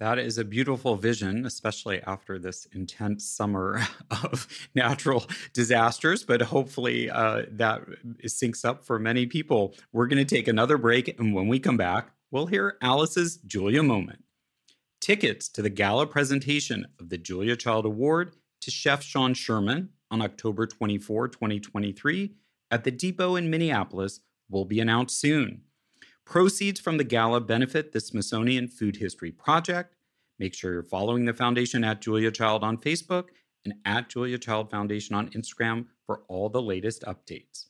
[0.00, 6.24] That is a beautiful vision, especially after this intense summer of natural disasters.
[6.24, 7.82] But hopefully, uh, that
[8.24, 9.74] syncs up for many people.
[9.92, 11.20] We're going to take another break.
[11.20, 14.24] And when we come back, we'll hear Alice's Julia moment.
[15.02, 18.32] Tickets to the gala presentation of the Julia Child Award
[18.62, 22.34] to Chef Sean Sherman on October 24, 2023,
[22.70, 25.62] at the Depot in Minneapolis will be announced soon.
[26.24, 29.96] Proceeds from the gala benefit the Smithsonian Food History Project.
[30.38, 33.28] Make sure you're following the foundation at Julia Child on Facebook
[33.64, 37.66] and at Julia Child Foundation on Instagram for all the latest updates.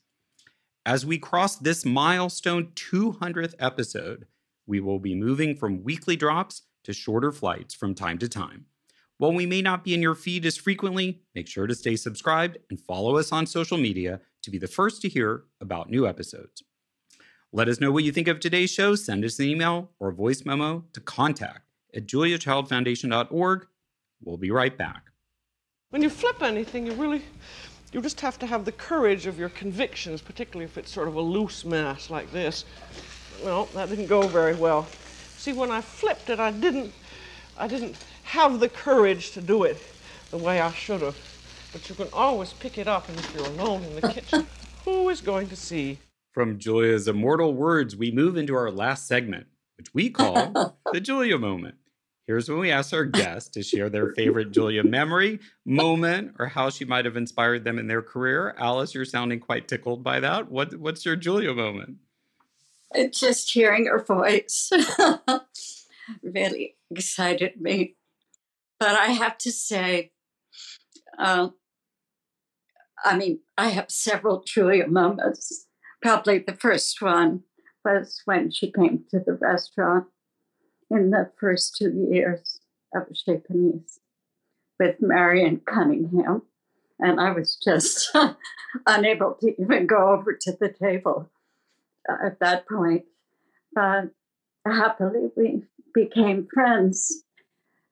[0.87, 4.27] As we cross this milestone 200th episode,
[4.67, 8.67] we will be moving from weekly drops to shorter flights from time to time.
[9.21, 12.57] While we may not be in your feed as frequently, make sure to stay subscribed
[12.71, 16.63] and follow us on social media to be the first to hear about new episodes.
[17.53, 18.95] Let us know what you think of today's show.
[18.95, 21.61] Send us an email or voice memo to contact
[21.95, 23.67] at juliachildfoundation.org.
[24.25, 25.11] We'll be right back.
[25.91, 27.23] When you flip anything, you really,
[27.93, 31.17] you just have to have the courage of your convictions, particularly if it's sort of
[31.17, 32.65] a loose mass like this.
[33.45, 34.87] Well, that didn't go very well.
[35.37, 36.95] See, when I flipped it, I didn't,
[37.59, 37.97] I didn't
[38.31, 39.77] have the courage to do it
[40.31, 41.19] the way I should have.
[41.73, 44.47] But you can always pick it up, and if you're alone in the kitchen,
[44.85, 45.99] who is going to see?
[46.33, 51.39] From Julia's immortal words, we move into our last segment, which we call the Julia
[51.39, 51.75] moment.
[52.29, 56.71] Here's when we ask our guests to share their favorite Julia memory, moment, or how
[56.71, 58.55] she might have inspired them in their career.
[58.57, 60.49] Alice, you're sounding quite tickled by that.
[60.49, 61.97] What, what's your Julia moment?
[63.13, 64.71] just hearing her voice
[66.23, 67.97] really excited me.
[68.81, 70.13] But I have to say,
[71.19, 71.51] uh,
[73.05, 75.67] I mean, I have several Julia moments.
[76.03, 77.43] Probably the first one
[77.85, 80.07] was when she came to the restaurant
[80.91, 82.61] in the first two years
[82.95, 83.99] of Panisse
[84.79, 86.43] with Marion Cunningham.
[86.99, 88.15] And I was just
[88.87, 91.31] unable to even go over to the table
[92.09, 93.05] uh, at that point.
[93.75, 94.11] But
[94.67, 95.65] happily, we
[95.95, 97.25] became friends.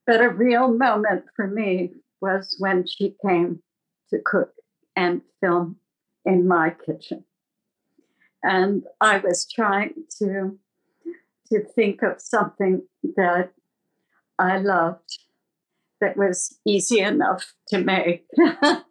[0.09, 1.91] But a real moment for me
[2.23, 3.63] was when she came
[4.09, 4.55] to cook
[4.97, 5.77] and film
[6.25, 7.25] in my kitchen.
[8.43, 10.59] And I was trying to,
[11.53, 12.85] to think of something
[13.17, 13.51] that
[14.39, 15.19] I loved
[16.01, 18.25] that was easy enough to make.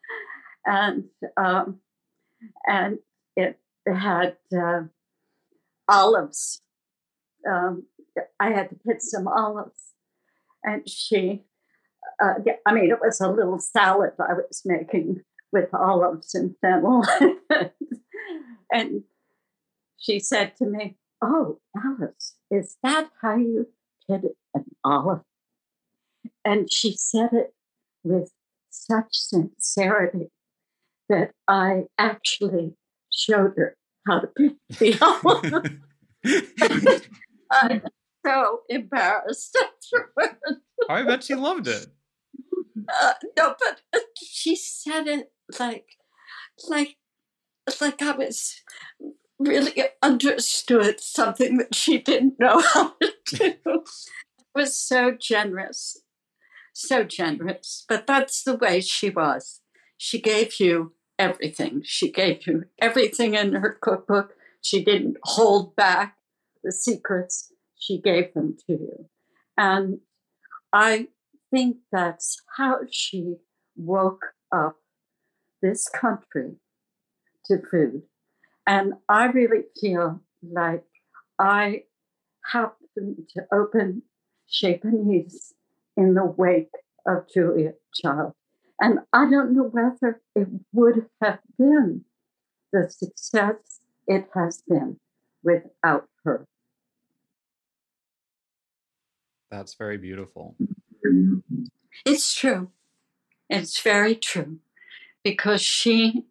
[0.67, 1.05] and
[1.35, 1.79] um,
[2.67, 2.99] and
[3.35, 3.57] it
[3.87, 4.81] had uh,
[5.89, 6.61] olives.
[7.49, 7.87] Um,
[8.39, 9.86] I had to put some olives,
[10.67, 11.43] and she.
[12.21, 12.33] Uh,
[12.65, 17.05] I mean, it was a little salad I was making with olives and fennel,
[18.71, 19.03] and
[19.97, 23.67] she said to me, "Oh, Alice, is that how you
[24.07, 25.21] hit an olive?"
[26.43, 27.53] And she said it
[28.03, 28.31] with
[28.69, 30.31] such sincerity
[31.09, 32.73] that I actually
[33.11, 33.75] showed her
[34.07, 34.97] how to pick the
[36.25, 37.01] olive.
[37.51, 37.81] I'm
[38.27, 39.57] so embarrassed.
[40.89, 41.87] I bet she loved it.
[43.01, 43.81] Uh, no, but
[44.21, 45.87] she said it like,
[46.69, 46.97] like,
[47.81, 48.61] like I was
[49.39, 53.45] really understood something that she didn't know how to do.
[53.45, 53.89] it
[54.55, 56.01] was so generous,
[56.73, 57.85] so generous.
[57.87, 59.61] But that's the way she was.
[59.97, 61.81] She gave you everything.
[61.83, 64.33] She gave you everything in her cookbook.
[64.61, 66.17] She didn't hold back
[66.63, 67.51] the secrets.
[67.77, 69.09] She gave them to you.
[69.57, 69.99] And
[70.73, 71.07] I
[71.51, 73.35] think that's how she
[73.75, 74.77] woke up
[75.61, 76.55] this country
[77.45, 78.03] to food.
[78.65, 80.83] And I really feel like
[81.39, 81.83] I
[82.51, 84.03] happened to open
[84.61, 85.53] Panisse
[85.95, 86.71] in the wake
[87.05, 88.33] of Julia Child.
[88.79, 92.05] And I don't know whether it would have been
[92.71, 94.99] the success it has been
[95.43, 96.47] without her.
[99.49, 100.55] That's very beautiful.
[102.05, 102.71] It's true.
[103.49, 104.59] It's very true
[105.23, 106.25] because she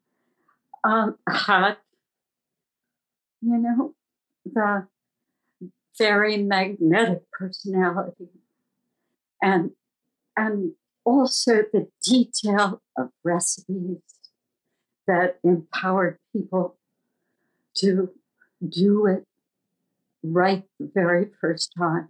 [0.84, 1.76] um, had,
[3.40, 3.94] you know,
[4.44, 4.86] the
[5.98, 8.28] very magnetic personality
[9.40, 9.70] and
[10.36, 10.72] and
[11.04, 14.02] also the detail of recipes
[15.06, 16.76] that empowered people
[17.76, 18.10] to
[18.68, 19.24] do it
[20.22, 22.08] right the very first time.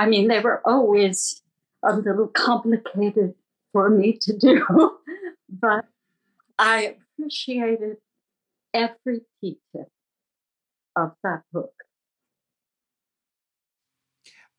[0.00, 1.42] I mean, they were always
[1.84, 3.34] a little complicated
[3.70, 4.96] for me to do,
[5.50, 5.84] but
[6.58, 7.98] I appreciated
[8.72, 9.90] every detail
[10.96, 11.74] of that book.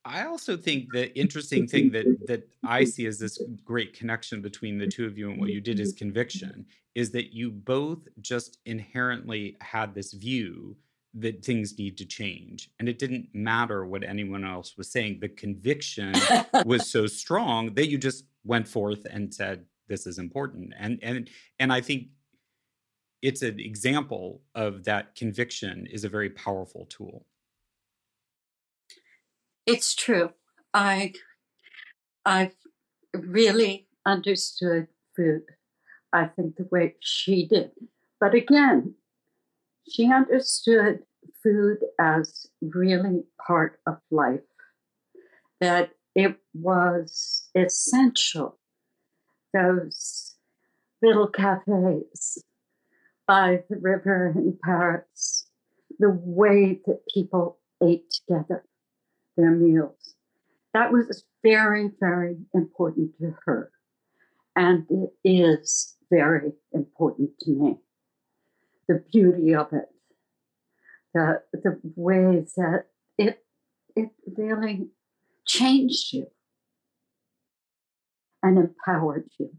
[0.05, 4.77] I also think the interesting thing that that I see as this great connection between
[4.77, 8.59] the two of you and what you did is conviction is that you both just
[8.67, 10.77] inherently had this view
[11.13, 15.27] that things need to change and it didn't matter what anyone else was saying the
[15.27, 16.13] conviction
[16.65, 21.29] was so strong that you just went forth and said this is important and and
[21.59, 22.07] and I think
[23.21, 27.25] it's an example of that conviction is a very powerful tool
[29.65, 30.31] it's true.
[30.73, 31.13] I
[32.25, 32.55] I've
[33.13, 35.43] really understood food.
[36.13, 37.71] I think the way she did.
[38.19, 38.95] But again,
[39.91, 40.99] she understood
[41.43, 44.39] food as really part of life,
[45.59, 48.57] that it was essential.
[49.53, 50.35] Those
[51.01, 52.43] little cafes
[53.27, 55.47] by the river in Paris,
[55.99, 58.63] the way that people ate together,
[59.35, 60.15] their meals.
[60.73, 63.71] That was very, very important to her.
[64.55, 67.77] And it is very important to me.
[68.87, 69.89] The beauty of it,
[71.13, 72.85] the, the ways that
[73.17, 73.43] it,
[73.95, 74.89] it really
[75.45, 76.27] changed you
[78.43, 79.51] and empowered you.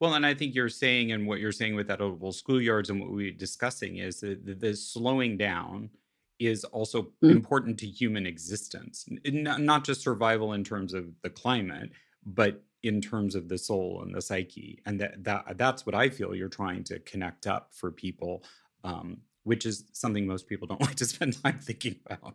[0.00, 3.10] Well, and I think you're saying, and what you're saying with Edible Schoolyards and what
[3.10, 5.90] we're discussing is that the, the slowing down
[6.38, 7.30] is also mm.
[7.30, 11.90] important to human existence, not just survival in terms of the climate,
[12.24, 14.80] but in terms of the soul and the psyche.
[14.86, 18.42] And that, that that's what I feel you're trying to connect up for people
[18.84, 22.34] um, which is something most people don't like to spend time thinking about.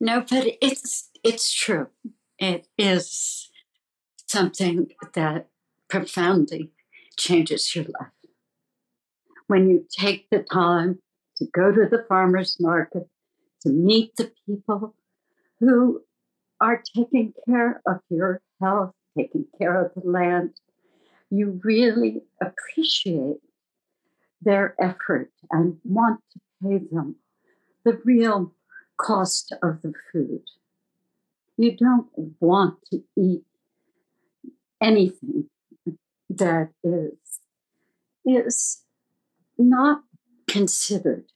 [0.00, 1.88] No, but it's it's true.
[2.38, 3.50] It is
[4.26, 5.48] something that
[5.88, 6.70] profoundly
[7.16, 8.12] changes your life.
[9.46, 11.00] When you take the time
[11.36, 13.08] to go to the farmer's market,
[13.62, 14.94] to meet the people
[15.60, 16.02] who
[16.60, 20.50] are taking care of your health, taking care of the land,
[21.30, 23.40] you really appreciate
[24.40, 27.16] their effort and want to pay them
[27.84, 28.54] the real
[28.96, 30.42] cost of the food.
[31.56, 32.08] You don't
[32.40, 33.44] want to eat
[34.82, 35.48] anything
[36.30, 37.40] that is
[38.26, 38.82] is
[39.58, 40.02] not
[40.48, 41.26] considered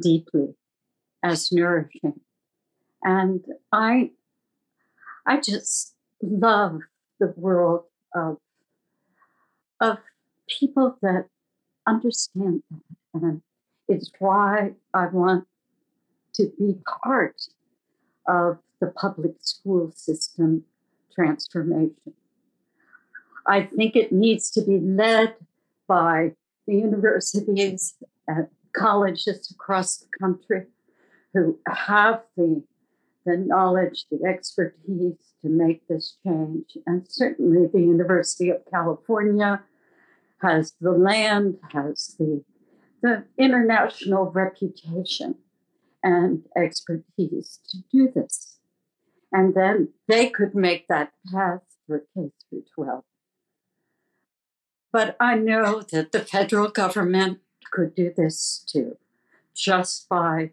[0.00, 0.54] deeply
[1.22, 2.20] as nourishing.
[3.02, 4.10] And I
[5.26, 5.91] I just
[6.22, 6.80] love
[7.18, 8.38] the world of
[9.80, 9.98] of
[10.48, 11.26] people that
[11.86, 12.80] understand that.
[13.14, 13.42] And
[13.88, 15.46] it's why I want
[16.34, 17.42] to be part
[18.26, 20.64] of the public school system
[21.14, 22.14] transformation.
[23.46, 25.34] I think it needs to be led
[25.88, 26.32] by
[26.66, 27.94] the universities
[28.26, 30.66] and colleges across the country
[31.34, 32.62] who have the,
[33.24, 36.76] the knowledge, the expertise to make this change.
[36.86, 39.62] And certainly the University of California
[40.40, 42.44] has the land, has the,
[43.02, 45.36] the international reputation
[46.02, 48.58] and expertise to do this.
[49.30, 53.04] And then they could make that path for K through 12.
[54.92, 57.38] But I know that the federal government
[57.70, 58.98] could do this too,
[59.54, 60.50] just by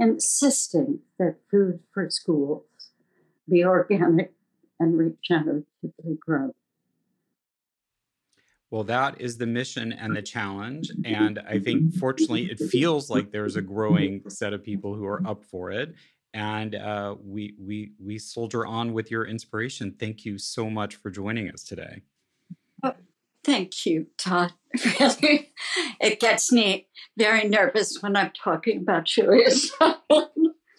[0.00, 2.64] insisting that food for schools
[3.48, 4.32] be organic
[4.80, 6.52] and regeneratively grown.
[8.70, 10.90] Well, that is the mission and the challenge.
[11.04, 15.26] And I think, fortunately, it feels like there's a growing set of people who are
[15.26, 15.94] up for it.
[16.32, 19.96] And uh, we we we soldier on with your inspiration.
[19.98, 22.02] Thank you so much for joining us today.
[22.84, 22.94] Oh,
[23.44, 24.52] thank you, Todd.
[25.00, 25.50] Really,
[26.00, 26.86] it gets me
[27.18, 29.72] very nervous when I'm talking about Julius.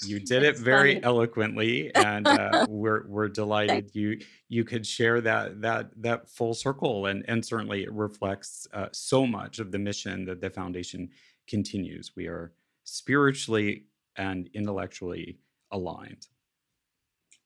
[0.06, 5.62] you did it very eloquently and uh, we're we're delighted you you could share that
[5.62, 10.26] that that full circle and and certainly it reflects uh, so much of the mission
[10.26, 11.10] that the foundation
[11.48, 12.54] continues we are
[12.84, 13.86] spiritually
[14.16, 15.38] and intellectually
[15.72, 16.28] aligned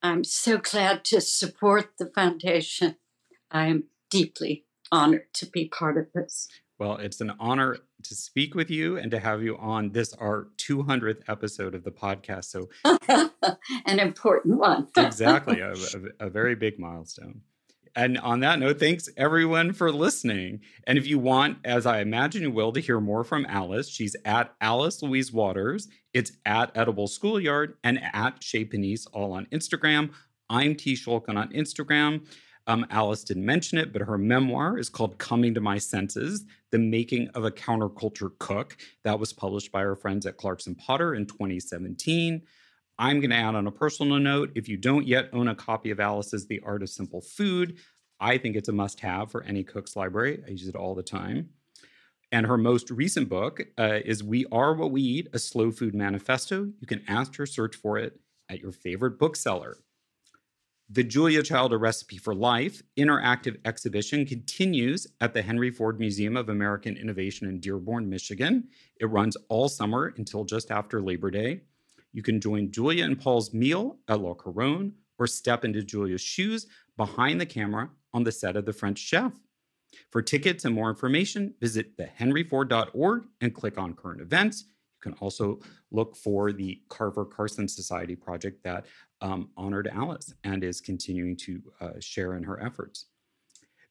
[0.01, 2.95] i'm so glad to support the foundation
[3.51, 8.53] i am deeply honored to be part of this well, it's an honor to speak
[8.53, 12.45] with you and to have you on this our 200th episode of the podcast.
[12.45, 12.69] So,
[13.85, 14.87] an important one.
[14.97, 17.41] exactly, a, a, a, very big milestone.
[17.95, 20.59] And on that note, thanks everyone for listening.
[20.85, 24.17] And if you want, as I imagine you will, to hear more from Alice, she's
[24.25, 25.87] at Alice Louise Waters.
[26.13, 30.11] It's at Edible Schoolyard and at Chez Panisse all on Instagram.
[30.49, 30.93] I'm T.
[30.93, 32.27] Schulkin on Instagram.
[32.67, 36.79] Um, Alice didn't mention it, but her memoir is called Coming to My Senses The
[36.79, 38.77] Making of a Counterculture Cook.
[39.03, 42.41] That was published by her friends at Clarkson Potter in 2017.
[42.97, 45.91] I'm going to add on a personal note if you don't yet own a copy
[45.91, 47.77] of Alice's The Art of Simple Food,
[48.19, 50.41] I think it's a must have for any cook's library.
[50.47, 51.49] I use it all the time.
[52.31, 55.93] And her most recent book uh, is We Are What We Eat, a slow food
[55.93, 56.71] manifesto.
[56.79, 59.77] You can ask her search for it at your favorite bookseller.
[60.89, 66.37] The Julia Child A Recipe for Life interactive exhibition continues at the Henry Ford Museum
[66.37, 68.67] of American Innovation in Dearborn, Michigan.
[69.01, 71.61] It runs all summer until just after Labor Day.
[72.13, 76.67] You can join Julia and Paul's meal at La Couronne or step into Julia's shoes
[76.97, 79.33] behind the camera on the set of The French Chef.
[80.11, 84.65] For tickets and more information, visit thehenryford.org and click on current events.
[85.03, 85.59] You can also
[85.91, 88.85] look for the Carver Carson Society project that
[89.21, 93.05] um, honored Alice and is continuing to uh, share in her efforts.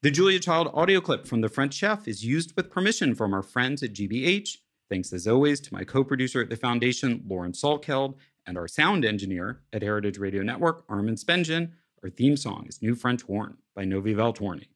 [0.03, 3.43] The Julia Child audio clip from The French Chef is used with permission from our
[3.43, 4.59] friends at GBH.
[4.91, 8.15] Thanks as always to my co producer at the Foundation, Lauren Salkeld,
[8.47, 11.73] and our sound engineer at Heritage Radio Network, Armin Spengen.
[12.03, 14.69] Our theme song is New French Horn by Novi Valtorni.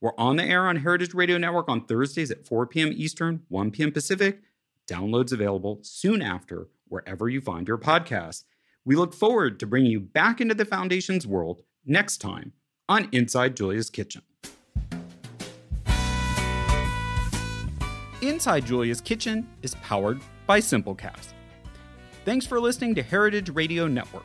[0.00, 2.92] We're on the air on Heritage Radio Network on Thursdays at 4 p.m.
[2.94, 3.92] Eastern, 1 p.m.
[3.92, 4.42] Pacific.
[4.86, 8.44] Downloads available soon after wherever you find your podcasts.
[8.86, 12.52] We look forward to bringing you back into the Foundation's world next time
[12.88, 14.22] on Inside Julia's Kitchen.
[18.22, 21.32] Inside Julia's Kitchen is powered by Simplecast.
[22.24, 24.24] Thanks for listening to Heritage Radio Network,